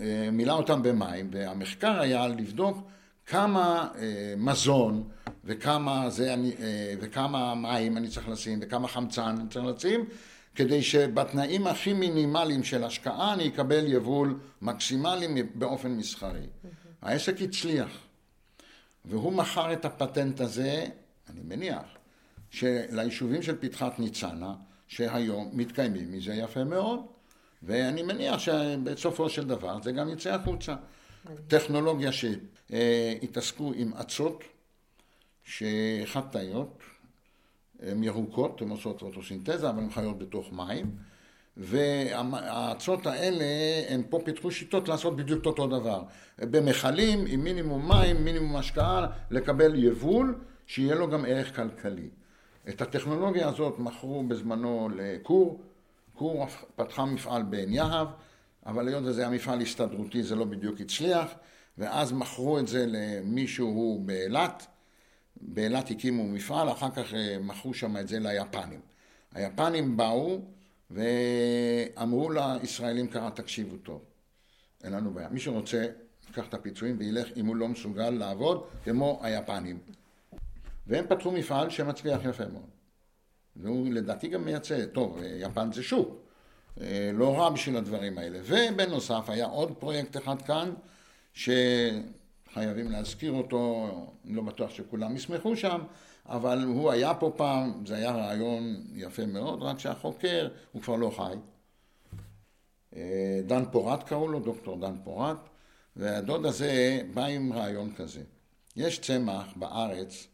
אה, 0.00 0.28
מילא 0.32 0.52
אותם 0.52 0.82
במים, 0.82 1.30
והמחקר 1.32 2.00
היה 2.00 2.28
לבדוק 2.28 2.78
כמה 3.26 3.88
אה, 3.98 4.34
מזון 4.36 5.08
וכמה, 5.44 6.10
זה 6.10 6.34
אני, 6.34 6.52
וכמה 7.00 7.54
מים 7.54 7.96
אני 7.96 8.08
צריך 8.08 8.28
לשים 8.28 8.58
וכמה 8.62 8.88
חמצן 8.88 9.36
אני 9.40 9.48
צריך 9.50 9.64
לשים 9.64 10.04
כדי 10.54 10.82
שבתנאים 10.82 11.66
הכי 11.66 11.92
מינימליים 11.92 12.64
של 12.64 12.84
השקעה 12.84 13.34
אני 13.34 13.48
אקבל 13.48 13.84
יבול 13.86 14.38
מקסימלי 14.62 15.42
באופן 15.54 15.90
מסחרי. 15.90 16.46
העסק 17.02 17.42
הצליח 17.42 17.88
והוא 19.04 19.32
מכר 19.32 19.72
את 19.72 19.84
הפטנט 19.84 20.40
הזה, 20.40 20.86
אני 21.30 21.40
מניח, 21.44 21.84
ליישובים 22.62 23.42
של 23.42 23.56
פתחת 23.60 23.98
ניצנה 23.98 24.54
שהיום 24.88 25.50
מתקיימים 25.52 26.12
מזה 26.12 26.34
יפה 26.34 26.64
מאוד 26.64 27.00
ואני 27.62 28.02
מניח 28.02 28.38
שבסופו 28.38 29.30
של 29.30 29.46
דבר 29.46 29.82
זה 29.82 29.92
גם 29.92 30.08
יצא 30.08 30.34
החוצה. 30.34 30.74
טכנולוגיה 31.48 32.10
שהתעסקו 32.12 33.72
עם 33.76 33.94
אצות, 33.94 34.44
שחד-תאיות, 35.44 36.82
הן 37.82 38.02
ירוקות, 38.02 38.62
הן 38.62 38.68
עושות 38.68 38.98
פוטוסינתזה, 38.98 39.70
אבל 39.70 39.82
הן 39.82 39.90
חיות 39.90 40.18
בתוך 40.18 40.52
מים, 40.52 40.90
והאצות 41.56 43.06
האלה, 43.06 43.44
הן 43.88 44.02
פה 44.10 44.18
פיתחו 44.24 44.50
שיטות 44.50 44.88
לעשות 44.88 45.16
בדיוק 45.16 45.46
אותו 45.46 45.66
דבר. 45.66 46.02
במכלים, 46.38 47.24
עם 47.28 47.44
מינימום 47.44 47.88
מים, 47.88 48.24
מינימום 48.24 48.56
השקעה, 48.56 49.06
לקבל 49.30 49.84
יבול, 49.84 50.38
שיהיה 50.66 50.94
לו 50.94 51.10
גם 51.10 51.24
ערך 51.24 51.56
כלכלי. 51.56 52.08
את 52.68 52.82
הטכנולוגיה 52.82 53.48
הזאת 53.48 53.78
מכרו 53.78 54.22
בזמנו 54.22 54.88
לכור, 54.96 55.60
כור 56.14 56.46
פתחה 56.76 57.04
מפעל 57.04 57.42
בעין 57.42 57.72
יהב, 57.72 58.08
אבל 58.66 58.88
היות 58.88 59.02
וזה 59.04 59.20
היה 59.20 59.30
מפעל 59.30 59.60
הסתדרותי 59.60 60.22
זה 60.22 60.36
לא 60.36 60.44
בדיוק 60.44 60.80
הצליח, 60.80 61.28
ואז 61.78 62.12
מכרו 62.12 62.58
את 62.58 62.68
זה 62.68 62.84
למישהו 62.88 64.02
באילת, 64.06 64.66
באילת 65.40 65.90
הקימו 65.90 66.24
מפעל, 66.24 66.72
אחר 66.72 66.90
כך 66.90 67.14
אה, 67.14 67.36
מכרו 67.40 67.74
שם 67.74 67.96
את 67.96 68.08
זה 68.08 68.18
ליפנים. 68.20 68.80
היפנים 69.34 69.96
באו 69.96 70.40
ואמרו 70.90 72.30
לישראלים 72.30 73.08
ככה, 73.08 73.30
תקשיבו 73.30 73.76
טוב, 73.76 74.04
אין 74.84 74.92
לנו 74.92 75.10
בעיה. 75.10 75.28
מי 75.28 75.40
שרוצה, 75.40 75.86
ייקח 76.28 76.48
את 76.48 76.54
הפיצויים 76.54 76.96
וילך 76.98 77.28
אם 77.36 77.46
הוא 77.46 77.56
לא 77.56 77.68
מסוגל 77.68 78.10
לעבוד 78.10 78.64
כמו 78.84 79.20
היפנים. 79.22 79.78
והם 80.86 81.04
פתחו 81.08 81.32
מפעל 81.32 81.70
שמצליח 81.70 82.20
יפה 82.24 82.44
מאוד. 82.52 82.70
והוא 83.56 83.88
לדעתי 83.92 84.28
גם 84.28 84.44
מייצא, 84.44 84.86
טוב, 84.86 85.18
יפן 85.22 85.72
זה 85.72 85.82
שוק, 85.82 86.08
אה, 86.80 87.10
לא 87.14 87.38
רע 87.38 87.50
בשביל 87.50 87.76
הדברים 87.76 88.18
האלה. 88.18 88.38
ובנוסף 88.44 89.24
היה 89.28 89.46
עוד 89.46 89.72
פרויקט 89.78 90.16
אחד 90.16 90.42
כאן, 90.42 90.70
שחייבים 92.58 92.90
להזכיר 92.90 93.32
אותו, 93.32 93.88
אני 94.24 94.34
לא 94.34 94.42
בטוח 94.42 94.70
שכולם 94.70 95.16
ישמחו 95.16 95.56
שם, 95.56 95.80
אבל 96.26 96.64
הוא 96.64 96.90
היה 96.90 97.14
פה 97.14 97.32
פעם, 97.36 97.86
זה 97.86 97.96
היה 97.96 98.10
רעיון 98.10 98.82
יפה 98.94 99.26
מאוד, 99.26 99.62
רק 99.62 99.78
שהחוקר 99.78 100.48
הוא 100.72 100.82
כבר 100.82 100.96
לא 100.96 101.12
חי. 101.16 101.34
אה, 102.96 103.40
דן 103.46 103.64
פורט 103.72 104.02
קראו 104.02 104.28
לו, 104.28 104.40
דוקטור 104.40 104.80
דן 104.80 104.96
פורט, 105.04 105.36
והדוד 105.96 106.46
הזה 106.46 107.02
בא 107.14 107.24
עם 107.24 107.52
רעיון 107.52 107.94
כזה. 107.94 108.22
יש 108.76 108.98
צמח 108.98 109.46
בארץ, 109.56 110.26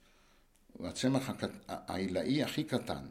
הוא 0.72 0.88
הצמח 0.88 1.30
העילאי 1.68 2.42
הכי 2.42 2.64
קטן. 2.64 3.04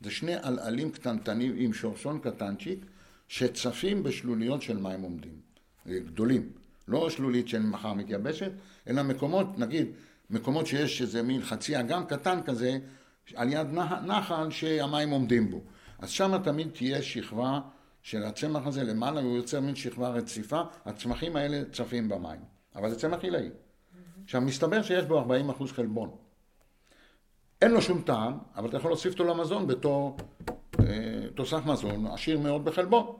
זה 0.00 0.10
שני 0.10 0.34
עלעלים 0.34 0.90
קטנטנים 0.90 1.54
עם 1.56 1.72
שורשון 1.72 2.18
קטנצ'יק 2.18 2.84
שצפים 3.28 4.02
בשלוליות 4.02 4.62
של 4.62 4.76
מים 4.76 5.02
עומדים, 5.02 5.40
גדולים. 5.88 6.61
לא 6.88 7.10
שלולית 7.10 7.48
של 7.48 7.62
מחר 7.62 7.92
מתייבשת, 7.92 8.52
אלא 8.88 9.02
מקומות, 9.02 9.58
נגיד, 9.58 9.86
מקומות 10.30 10.66
שיש 10.66 11.02
איזה 11.02 11.22
מין 11.22 11.42
חצי 11.42 11.80
אגם 11.80 12.06
קטן 12.06 12.42
כזה, 12.42 12.78
על 13.34 13.52
יד 13.52 13.66
נחל 14.06 14.50
שהמים 14.50 15.10
עומדים 15.10 15.50
בו. 15.50 15.60
אז 15.98 16.10
שם 16.10 16.38
תמיד 16.44 16.68
תהיה 16.70 17.02
שכבה 17.02 17.60
של 18.02 18.22
הצמח 18.22 18.66
הזה 18.66 18.84
למעלה, 18.84 19.20
והוא 19.20 19.36
יוצר 19.36 19.60
מין 19.60 19.74
שכבה 19.74 20.08
רציפה, 20.08 20.60
הצמחים 20.84 21.36
האלה 21.36 21.62
צפים 21.72 22.08
במים. 22.08 22.40
אבל 22.76 22.90
זה 22.90 22.98
צמח 22.98 23.22
עילאי. 23.22 23.48
עכשיו, 24.24 24.40
מסתבר 24.40 24.82
שיש 24.82 25.04
בו 25.04 25.24
40% 25.60 25.66
חלבון. 25.66 26.10
אין 27.62 27.70
לו 27.70 27.82
שום 27.82 28.02
טעם, 28.02 28.38
אבל 28.56 28.68
אתה 28.68 28.76
יכול 28.76 28.90
להוסיף 28.90 29.12
אותו 29.12 29.24
למזון 29.24 29.66
בתור 29.66 30.16
אה, 30.80 30.84
תוסף 31.34 31.66
מזון 31.66 32.06
עשיר 32.06 32.38
מאוד 32.38 32.64
בחלבון. 32.64 33.16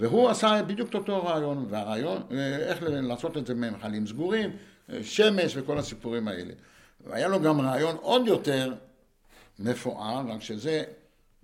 והוא 0.00 0.28
עשה 0.28 0.62
בדיוק 0.62 0.88
את 0.88 0.94
אותו 0.94 1.24
רעיון, 1.24 1.66
והרעיון, 1.70 2.22
אה, 2.30 2.56
איך 2.56 2.78
לעשות 2.82 3.36
את 3.36 3.46
זה 3.46 3.54
במכלים 3.54 4.06
סגורים, 4.06 4.56
אה, 4.92 5.02
שמש 5.02 5.56
וכל 5.56 5.78
הסיפורים 5.78 6.28
האלה. 6.28 6.52
והיה 7.06 7.28
לו 7.28 7.40
גם 7.40 7.60
רעיון 7.60 7.96
עוד 7.96 8.26
יותר 8.26 8.74
מפואר, 9.58 10.22
רק 10.28 10.42
שזה, 10.42 10.84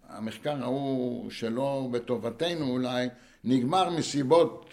המחקר 0.09 0.63
ההוא 0.63 1.31
שלא 1.31 1.89
בטובתנו 1.91 2.71
אולי, 2.71 3.09
נגמר 3.45 3.91
מסיבות 3.91 4.71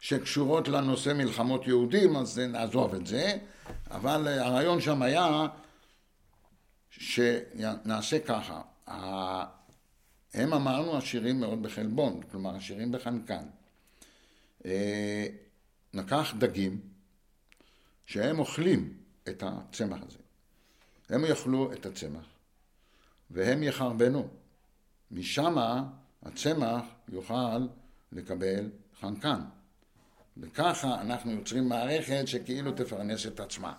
שקשורות 0.00 0.68
לנושא 0.68 1.12
מלחמות 1.12 1.66
יהודים, 1.66 2.16
אז 2.16 2.38
נעזוב 2.38 2.94
את 2.94 3.06
זה, 3.06 3.36
אבל 3.90 4.28
הרעיון 4.28 4.80
שם 4.80 5.02
היה 5.02 5.46
שנעשה 6.90 8.18
ככה, 8.18 8.60
הם 10.34 10.54
אמרנו 10.54 10.96
עשירים 10.96 11.40
מאוד 11.40 11.62
בחלבון, 11.62 12.20
כלומר 12.30 12.56
עשירים 12.56 12.92
בחנקן. 12.92 13.44
אה, 14.64 15.26
נקח 15.94 16.34
דגים 16.38 16.80
שהם 18.06 18.38
אוכלים 18.38 18.96
את 19.28 19.42
הצמח 19.46 20.00
הזה. 20.08 20.18
הם 21.08 21.24
יאכלו 21.24 21.72
את 21.72 21.86
הצמח 21.86 22.26
והם 23.30 23.62
יחרבנו. 23.62 24.28
משם 25.10 25.54
הצמח 26.22 26.84
יוכל 27.08 27.66
לקבל 28.12 28.70
חנקן. 29.00 29.40
וככה 30.36 31.00
אנחנו 31.00 31.30
יוצרים 31.30 31.68
מערכת 31.68 32.22
שכאילו 32.26 32.72
תפרנס 32.72 33.26
את 33.26 33.40
עצמה. 33.40 33.72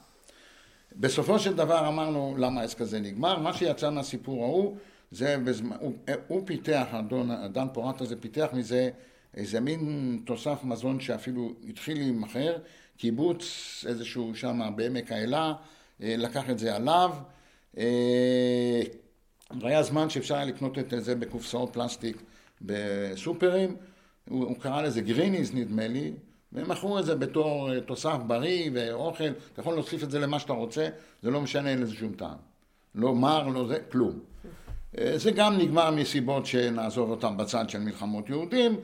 בסופו 0.96 1.40
של 1.40 1.54
דבר 1.54 1.88
אמרנו 1.88 2.36
למה 2.38 2.62
העסק 2.62 2.82
הזה 2.82 3.00
נגמר, 3.00 3.40
מה 3.40 3.54
שיצא 3.54 3.90
מהסיפור 3.90 4.44
ההוא 4.44 4.78
זה, 5.14 5.38
בזמן, 5.38 5.76
הוא, 5.80 5.94
הוא 6.28 6.42
פיתח, 6.46 6.88
אדון, 6.92 7.30
דן 7.52 7.68
פורט 7.74 8.02
הזה 8.02 8.16
פיתח 8.16 8.48
מזה 8.54 8.90
איזה 9.38 9.60
מין 9.60 10.22
תוסף 10.26 10.60
מזון 10.64 11.00
שאפילו 11.00 11.54
התחיל 11.70 11.98
להימכר, 11.98 12.58
קיבוץ 12.98 13.44
איזשהו 13.88 14.36
שם 14.36 14.72
בעמק 14.76 15.12
האלה, 15.12 15.54
אה, 16.02 16.16
לקח 16.18 16.50
את 16.50 16.60
זה 16.60 16.76
עליו, 16.76 17.12
אה, 17.78 18.82
והיה 19.62 19.84
זמן 19.84 20.10
שאפשר 20.10 20.36
היה 20.36 20.46
לקנות 20.46 20.78
את 20.80 20.94
זה 20.98 21.16
בקופסאות 21.16 21.74
פלסטיק 21.74 22.22
בסופרים, 22.62 23.76
הוא, 24.30 24.46
הוא 24.46 24.60
קרא 24.60 24.82
לזה 24.82 25.02
גריניז 25.02 25.54
נדמה 25.54 25.88
לי, 25.88 26.12
והם 26.52 26.70
מכרו 26.70 27.00
את 27.00 27.06
זה 27.06 27.16
בתור 27.16 27.74
אה, 27.74 27.82
תוסף 27.82 28.18
בריא 28.28 28.70
ואוכל, 28.74 29.30
אתה 29.54 29.62
יכול 29.62 29.74
להוסיף 29.74 30.04
את 30.04 30.12
זה 30.12 30.20
למה 30.20 30.40
שאתה 30.40 30.54
רוצה, 30.54 30.90
זה 31.22 31.32
לא 31.32 31.42
משנה, 31.42 31.70
אין 31.70 31.82
לזה 31.82 31.96
שום 31.96 32.14
טעם. 32.14 32.38
לא 32.96 33.16
מר, 33.16 33.48
לא 33.48 33.68
זה, 33.68 33.80
כלום. 33.92 34.33
אה, 34.98 35.18
זה 35.18 35.32
גם 35.32 35.58
נגמר 35.58 35.92
מסיבות 35.92 36.46
שנעזוב 36.46 37.10
אותם 37.10 37.38
בצד 37.38 37.70
של 37.70 37.80
מלחמות 37.80 38.30
יהודים, 38.30 38.76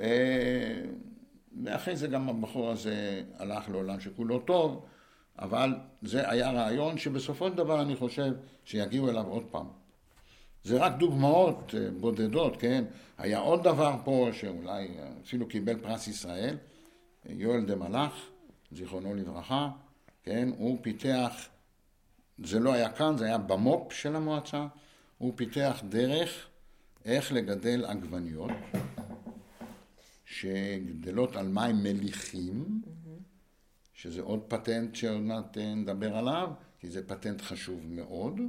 אה, 0.00 0.82
ואחרי 1.64 1.96
זה 1.96 2.06
גם 2.06 2.28
הבחור 2.28 2.70
הזה 2.70 3.22
הלך 3.38 3.68
לעולם 3.68 4.00
שכולו 4.00 4.38
טוב, 4.38 4.84
אבל 5.38 5.74
זה 6.02 6.30
היה 6.30 6.50
רעיון 6.50 6.98
שבסופו 6.98 7.48
של 7.48 7.54
דבר 7.54 7.82
אני 7.82 7.96
חושב 7.96 8.32
שיגיעו 8.64 9.10
אליו 9.10 9.26
עוד 9.26 9.44
פעם. 9.50 9.66
זה 10.64 10.78
רק 10.78 10.92
דוגמאות 10.92 11.74
אה, 11.78 11.88
בודדות, 12.00 12.56
כן? 12.56 12.84
היה 13.18 13.38
עוד 13.38 13.62
דבר 13.62 13.96
פה 14.04 14.28
שאולי 14.32 14.88
אפילו 15.24 15.46
קיבל 15.48 15.76
פרס 15.78 16.08
ישראל, 16.08 16.56
יואל 17.28 17.64
דה 17.64 17.76
מלאך, 17.76 18.26
זיכרונו 18.72 19.14
לברכה, 19.14 19.70
כן? 20.24 20.48
הוא 20.58 20.78
פיתח, 20.82 21.48
זה 22.44 22.60
לא 22.60 22.72
היה 22.72 22.90
כאן, 22.90 23.16
זה 23.18 23.24
היה 23.24 23.38
במו"פ 23.38 23.92
של 23.92 24.16
המועצה, 24.16 24.66
הוא 25.22 25.32
פיתח 25.36 25.82
דרך 25.88 26.46
איך 27.04 27.32
לגדל 27.32 27.84
עגבניות 27.84 28.50
שגדלות 30.24 31.36
על 31.36 31.48
מים 31.48 31.82
מליחים, 31.82 32.82
שזה 33.94 34.22
עוד 34.22 34.40
פטנט 34.48 34.94
שעוד 34.94 35.20
מעט 35.20 35.58
אה, 35.58 35.74
נדבר 35.74 36.16
עליו, 36.16 36.50
כי 36.80 36.90
זה 36.90 37.06
פטנט 37.06 37.40
חשוב 37.40 37.80
מאוד. 37.88 38.40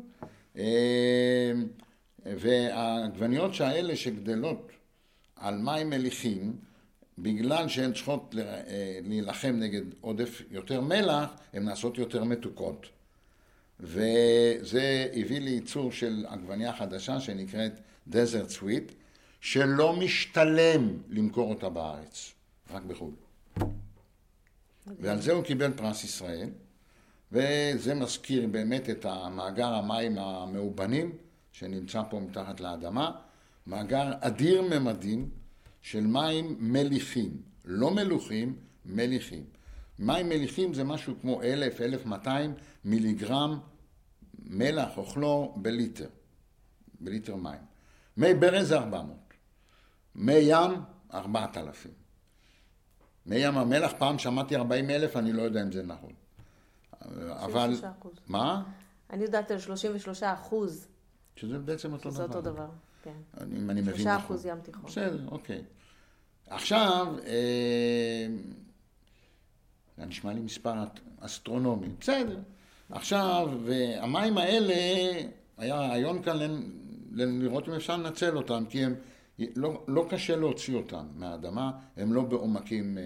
אה, 0.58 1.52
והעגבניות 2.26 3.54
שהאלה 3.54 3.96
שגדלות 3.96 4.72
על 5.36 5.58
מים 5.58 5.90
מליחים, 5.90 6.56
בגלל 7.18 7.68
שהן 7.68 7.94
צריכות 7.94 8.36
אה, 8.38 9.00
להילחם 9.04 9.56
נגד 9.60 9.84
עודף 10.02 10.42
יותר 10.52 10.82
מלח, 10.82 11.34
הן 11.54 11.64
נעשות 11.64 11.98
יותר 11.98 12.24
מתוקות. 12.24 12.88
וזה 13.84 15.08
הביא 15.14 15.40
לייצור 15.40 15.92
של 15.92 16.26
עגבניה 16.30 16.74
חדשה 16.74 17.20
שנקראת 17.20 17.80
דזרט 18.08 18.50
סוויט, 18.50 18.92
שלא 19.42 19.96
משתלם 19.96 20.98
למכור 21.10 21.50
אותה 21.50 21.70
בארץ, 21.70 22.34
רק 22.72 22.84
בחו"ל. 22.84 23.14
ועל 25.00 25.22
זה 25.22 25.32
הוא 25.32 25.44
קיבל 25.44 25.72
פרס 25.74 26.04
ישראל, 26.04 26.50
וזה 27.32 27.96
מזכיר 27.96 28.48
באמת 28.48 28.90
את 28.90 29.06
המאגר 29.06 29.68
המים 29.68 30.18
המאובנים 30.18 31.12
שנמצא 31.52 32.02
פה 32.10 32.20
מתחת 32.20 32.60
לאדמה, 32.60 33.12
מאגר 33.68 34.12
אדיר 34.20 34.62
ממדים 34.62 35.30
של 35.82 36.02
מים 36.02 36.56
מליחים, 36.60 37.42
לא 37.66 37.92
מלוכים, 37.92 38.56
מליחים. 38.86 39.44
מים 40.00 40.30
מליחים 40.30 40.74
זה 40.74 40.84
משהו 40.84 41.14
כמו 41.22 41.42
אלף, 41.42 41.82
אלף 41.82 42.06
מאתיים 42.06 42.54
מיליגרם 42.86 43.60
מלח 44.46 44.98
או 44.98 45.06
כלור 45.06 45.54
בליטר, 45.58 46.08
בליטר 47.00 47.36
מים. 47.36 47.62
מי 48.18 48.34
ברז 48.34 48.68
זה 48.68 48.78
400, 48.78 49.18
מי 50.16 50.34
ים 50.34 50.72
4,000. 51.14 51.92
מי 53.26 53.36
ים 53.36 53.58
המלח, 53.58 53.92
פעם 53.98 54.20
שמעתי 54.20 54.56
40 54.56 54.90
אלף, 54.90 55.18
אני 55.18 55.34
לא 55.34 55.42
יודע 55.42 55.62
אם 55.62 55.72
זה 55.72 55.84
נכון. 55.84 56.14
אבל... 57.30 57.74
מה? 58.28 58.64
אני 59.10 59.24
יודעת 59.24 59.52
על 59.52 59.60
33 59.60 60.24
אחוז. 60.24 60.88
שזה 61.36 61.60
בעצם 61.60 61.94
אותו 61.94 62.10
דבר. 62.10 62.18
זה 62.18 62.24
אותו 62.24 62.42
דבר, 62.42 62.68
כן. 63.04 63.12
אם 63.58 63.70
אני 63.70 63.82
מבין 63.82 63.94
נכון. 63.94 64.04
3 64.04 64.08
אחוז 64.08 64.46
ים 64.46 64.60
תיכון. 64.62 64.86
בסדר, 64.86 65.28
אוקיי. 65.28 65.64
עכשיו, 66.48 67.16
אה, 67.26 68.28
זה 69.98 70.06
נשמע 70.06 70.34
לי 70.34 70.40
מספר 70.40 70.74
אסטרונומי. 71.20 71.88
בסדר. 72.00 72.40
עכשיו, 72.96 73.50
והמים 73.66 74.38
האלה, 74.38 74.74
היה 75.58 75.76
רעיון 75.76 76.24
כאן 76.24 76.38
לראות 77.12 77.68
אם 77.68 77.74
אפשר 77.74 77.98
לנצל 77.98 78.38
אותם, 78.38 78.64
כי 78.70 78.84
הם, 78.84 78.96
לא, 79.56 79.84
לא 79.88 80.06
קשה 80.10 80.36
להוציא 80.36 80.76
אותם 80.76 81.06
מהאדמה, 81.16 81.72
הם 81.98 82.14
לא 82.14 82.22
בעומקים... 82.22 82.98
אה, 82.98 83.04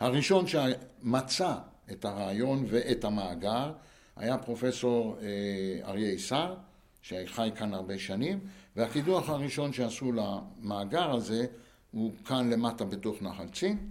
הראשון 0.00 0.44
שמצא 0.46 1.54
את 1.90 2.04
הרעיון 2.04 2.64
ואת 2.68 3.04
המאגר 3.04 3.72
היה 4.16 4.38
פרופסור 4.38 5.16
אה, 5.22 5.88
אריה 5.90 6.10
איסר, 6.10 6.54
שחי 7.02 7.50
כאן 7.56 7.74
הרבה 7.74 7.98
שנים, 7.98 8.40
והקידוח 8.76 9.30
הראשון 9.30 9.72
שעשו 9.72 10.12
למאגר 10.12 11.10
הזה 11.10 11.46
הוא 11.90 12.12
כאן 12.24 12.50
למטה 12.50 12.84
בתוך 12.84 13.22
נחל 13.22 13.48
צין, 13.48 13.90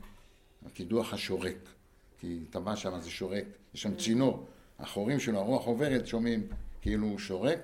הקידוח 0.65 1.13
השורק, 1.13 1.69
כי 2.19 2.39
טבע 2.49 2.75
שם 2.75 2.99
זה 2.99 3.09
שורק, 3.09 3.45
יש 3.73 3.81
שם 3.81 3.95
צינור, 3.95 4.47
החורים 4.79 5.19
שלו, 5.19 5.39
הרוח 5.39 5.65
עוברת, 5.65 6.07
שומעים 6.07 6.47
כאילו 6.81 7.07
הוא 7.07 7.19
שורק, 7.19 7.59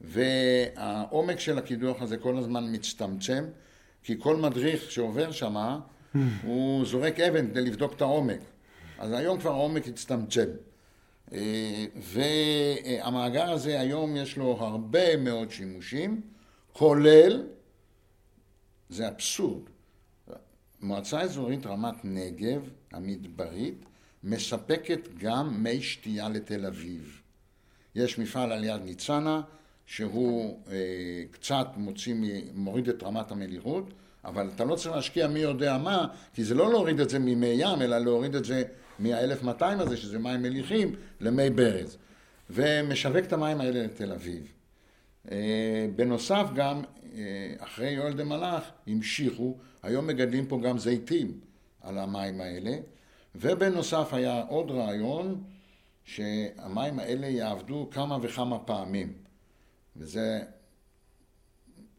והעומק 0.00 1.40
של 1.40 1.58
הקידוח 1.58 2.02
הזה 2.02 2.16
כל 2.16 2.36
הזמן 2.36 2.74
מצטמצם, 2.74 3.44
כי 4.02 4.14
כל 4.18 4.36
מדריך 4.36 4.90
שעובר 4.90 5.32
שם, 5.32 5.56
הוא 6.42 6.86
זורק 6.86 7.20
אבן 7.20 7.50
כדי 7.50 7.60
לבדוק 7.60 7.92
את 7.92 8.00
העומק. 8.00 8.40
אז 8.98 9.12
היום 9.12 9.40
כבר 9.40 9.50
העומק 9.50 9.88
הצטמצם. 9.88 10.48
אה, 11.32 11.84
והמאגר 11.96 13.50
הזה 13.50 13.80
היום 13.80 14.16
יש 14.16 14.36
לו 14.36 14.56
הרבה 14.60 15.16
מאוד 15.16 15.50
שימושים, 15.50 16.20
כולל, 16.72 17.46
זה 18.88 19.08
אבסורד, 19.08 19.62
מועצה 20.82 21.20
אזורית 21.20 21.66
רמת 21.66 21.94
נגב 22.04 22.70
המדברית 22.92 23.84
מספקת 24.26 25.08
גם 25.18 25.62
מי 25.62 25.82
שתייה 25.82 26.28
לתל 26.28 26.66
אביב. 26.66 27.20
יש 27.94 28.18
מפעל 28.18 28.52
על 28.52 28.64
יד 28.64 28.82
ניצנה 28.84 29.40
שהוא 29.86 30.60
אה, 30.70 30.76
קצת 31.30 31.66
מוציא, 31.76 32.14
מוריד 32.54 32.88
את 32.88 33.02
רמת 33.02 33.30
המליחות, 33.30 33.84
אבל 34.24 34.50
אתה 34.54 34.64
לא 34.64 34.76
צריך 34.76 34.94
להשקיע 34.94 35.28
מי 35.28 35.38
יודע 35.38 35.78
מה, 35.78 36.06
כי 36.34 36.44
זה 36.44 36.54
לא 36.54 36.70
להוריד 36.70 37.00
את 37.00 37.10
זה 37.10 37.18
ממי 37.18 37.46
ים, 37.46 37.82
אלא 37.82 37.98
להוריד 37.98 38.34
את 38.34 38.44
זה 38.44 38.62
מה-1200 38.98 39.64
הזה, 39.64 39.96
שזה 39.96 40.18
מים 40.18 40.42
מליחים, 40.42 40.94
למי 41.20 41.50
ברז. 41.50 41.96
ומשווק 42.50 43.24
את 43.24 43.32
המים 43.32 43.60
האלה 43.60 43.84
לתל 43.84 44.12
אביב. 44.12 44.52
אה, 45.30 45.86
בנוסף 45.96 46.46
גם, 46.54 46.82
אה, 47.16 47.54
אחרי 47.58 47.90
יואל 47.90 48.12
דה 48.12 48.24
מלאך, 48.24 48.64
המשיכו, 48.86 49.56
היום 49.82 50.06
מגדלים 50.06 50.46
פה 50.46 50.60
גם 50.62 50.78
זיתים 50.78 51.40
על 51.80 51.98
המים 51.98 52.40
האלה. 52.40 52.76
ובנוסף 53.40 54.08
היה 54.12 54.42
עוד 54.48 54.70
רעיון 54.70 55.44
שהמים 56.04 56.98
האלה 56.98 57.26
יעבדו 57.26 57.88
כמה 57.90 58.18
וכמה 58.22 58.58
פעמים. 58.58 59.12
וזה 59.96 60.42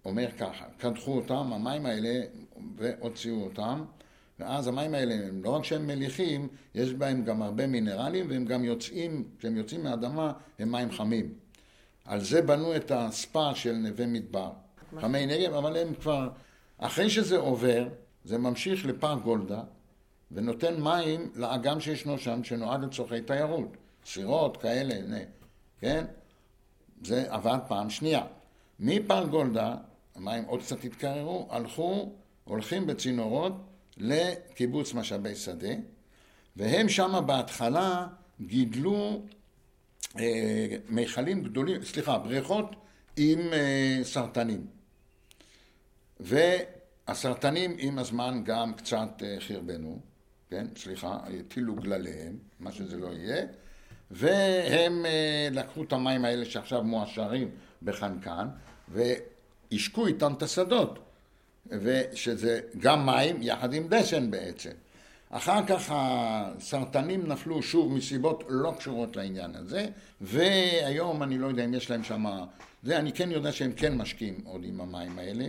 אומר 0.05 0.27
ככה, 0.39 0.65
קדחו 0.77 1.15
אותם, 1.15 1.53
המים 1.53 1.85
האלה, 1.85 2.21
והוציאו 2.75 3.43
אותם, 3.43 3.83
ואז 4.39 4.67
המים 4.67 4.93
האלה, 4.93 5.15
לא 5.43 5.49
רק 5.49 5.63
שהם 5.63 5.87
מליחים, 5.87 6.47
יש 6.75 6.93
בהם 6.93 7.23
גם 7.23 7.41
הרבה 7.41 7.67
מינרלים, 7.67 8.29
והם 8.29 8.45
גם 8.45 8.63
יוצאים, 8.63 9.27
כשהם 9.39 9.57
יוצאים 9.57 9.83
מהאדמה, 9.83 10.33
הם 10.59 10.71
מים 10.71 10.91
חמים. 10.91 11.33
על 12.05 12.21
זה 12.21 12.41
בנו 12.41 12.75
את 12.75 12.91
הספא 12.91 13.53
של 13.53 13.73
נווה 13.73 14.07
מדבר. 14.07 14.51
חמי 14.99 15.25
נגב, 15.25 15.53
אבל 15.53 15.77
הם 15.77 15.93
כבר, 15.93 16.29
אחרי 16.77 17.09
שזה 17.09 17.37
עובר, 17.37 17.87
זה 18.23 18.37
ממשיך 18.37 18.85
לפארק 18.85 19.23
גולדה, 19.23 19.61
ונותן 20.31 20.81
מים 20.81 21.31
לאגם 21.35 21.79
שישנו 21.79 22.17
שם, 22.17 22.43
שנועד 22.43 22.83
לצורכי 22.83 23.21
תיירות. 23.21 23.77
סירות 24.05 24.57
כאלה, 24.57 25.17
כן? 25.79 26.05
זה 27.03 27.25
עבד 27.33 27.57
פעם 27.67 27.89
שנייה. 27.89 28.25
מפר 28.79 29.25
גולדה, 29.25 29.75
המים 30.15 30.43
עוד 30.43 30.61
קצת 30.61 30.83
התקררו, 30.83 31.47
הלכו, 31.49 32.11
הולכים 32.43 32.87
בצינורות 32.87 33.53
לקיבוץ 33.97 34.93
משאבי 34.93 35.35
שדה, 35.35 35.73
והם 36.55 36.89
שם 36.89 37.23
בהתחלה 37.25 38.07
גידלו 38.41 39.21
אה, 40.19 40.67
מיכלים 40.89 41.43
גדולים, 41.43 41.83
סליחה, 41.83 42.17
בריכות 42.17 42.75
עם 43.17 43.39
אה, 43.53 43.99
סרטנים. 44.03 44.67
והסרטנים 46.19 47.75
עם 47.79 47.99
הזמן 47.99 48.41
גם 48.43 48.73
קצת 48.73 49.23
אה, 49.23 49.35
חרבנו, 49.39 49.99
כן, 50.49 50.67
סליחה, 50.77 51.17
הטילו 51.39 51.75
גלליהם, 51.75 52.37
מה 52.59 52.71
שזה 52.71 52.97
לא 52.97 53.07
יהיה, 53.07 53.45
והם 54.11 55.05
אה, 55.05 55.47
לקחו 55.51 55.83
את 55.83 55.93
המים 55.93 56.25
האלה 56.25 56.45
שעכשיו 56.45 56.83
מועשרים 56.83 57.49
בחנקן, 57.83 58.47
והשקו 58.87 60.07
איתם 60.07 60.33
את 60.33 60.43
השדות, 60.43 60.99
ושזה 61.69 62.59
גם 62.77 63.05
מים 63.05 63.41
יחד 63.41 63.73
עם 63.73 63.87
דשן 63.87 64.31
בעצם. 64.31 64.71
אחר 65.29 65.65
כך 65.67 65.91
הסרטנים 65.95 67.27
נפלו 67.27 67.63
שוב 67.63 67.93
מסיבות 67.93 68.43
לא 68.49 68.73
קשורות 68.77 69.15
לעניין 69.15 69.55
הזה, 69.55 69.87
והיום 70.21 71.23
אני 71.23 71.37
לא 71.37 71.47
יודע 71.47 71.65
אם 71.65 71.73
יש 71.73 71.91
להם 71.91 72.03
שם... 72.03 72.25
זה, 72.83 72.97
אני 72.99 73.11
כן 73.11 73.31
יודע 73.31 73.51
שהם 73.51 73.71
כן 73.73 73.97
משקיעים 73.97 74.41
עוד 74.45 74.61
עם 74.63 74.81
המים 74.81 75.19
האלה, 75.19 75.45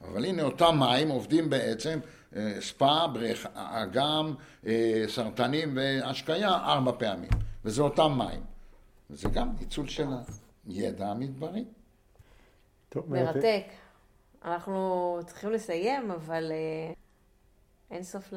אבל 0.00 0.24
הנה 0.24 0.42
אותם 0.42 0.76
מים 0.78 1.08
עובדים 1.08 1.50
בעצם 1.50 2.00
אה, 2.36 2.60
ספא, 2.60 3.06
בריך, 3.06 3.48
אגם, 3.54 4.34
אה, 4.66 5.04
סרטנים 5.08 5.76
והשקיה 5.76 6.48
ארבע 6.48 6.92
פעמים, 6.98 7.30
וזה 7.64 7.82
אותם 7.82 8.12
מים. 8.18 8.42
וזה 9.10 9.28
גם 9.28 9.54
ניצול 9.60 9.88
של 9.88 10.06
הידע 10.66 11.08
המדברי. 11.08 11.64
טוב, 12.88 13.10
מרתק. 13.10 13.64
אנחנו 14.44 15.18
צריכים 15.26 15.50
לסיים, 15.50 16.10
אבל 16.10 16.52
אה, 16.52 16.92
אין 17.90 18.02
סוף 18.02 18.32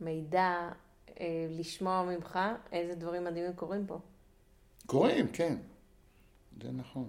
למידע 0.00 0.70
לשמוע 1.50 2.02
ממך 2.02 2.38
איזה 2.72 2.94
דברים 2.94 3.24
מדהימים 3.24 3.52
קורים 3.52 3.86
פה. 3.86 3.98
קורים, 4.86 5.28
כן. 5.32 5.56
זה 6.62 6.72
נכון. 6.72 7.08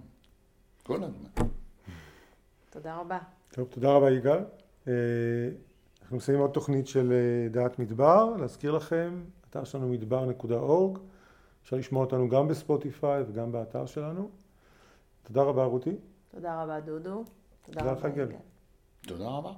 כל 0.82 1.04
הזמן. 1.04 1.48
תודה 2.70 2.96
רבה. 2.96 3.18
טוב, 3.54 3.68
תודה 3.70 3.92
רבה 3.92 4.10
יגאל. 4.10 4.38
אנחנו 6.02 6.16
מסיימים 6.16 6.42
עוד 6.42 6.50
תוכנית 6.50 6.86
של 6.86 7.12
אה, 7.12 7.48
דעת 7.48 7.78
מדבר, 7.78 8.36
להזכיר 8.36 8.72
לכם, 8.72 9.22
אתר 9.50 9.64
שלנו 9.64 9.88
מדבר.org, 9.88 10.98
אפשר 11.62 11.76
לשמוע 11.76 12.04
אותנו 12.04 12.28
גם 12.28 12.48
בספוטיפיי 12.48 13.22
וגם 13.28 13.52
באתר 13.52 13.86
שלנו. 13.86 14.30
תודה 15.22 15.42
רבה 15.42 15.64
רותי. 15.64 15.96
תודה 16.28 16.62
רבה 16.62 16.80
דודו. 16.80 17.24
תודה, 17.62 17.80
תודה 17.80 17.92
לך 17.92 18.06
גל. 18.14 18.28
תודה 19.06 19.28
רבה. 19.28 19.52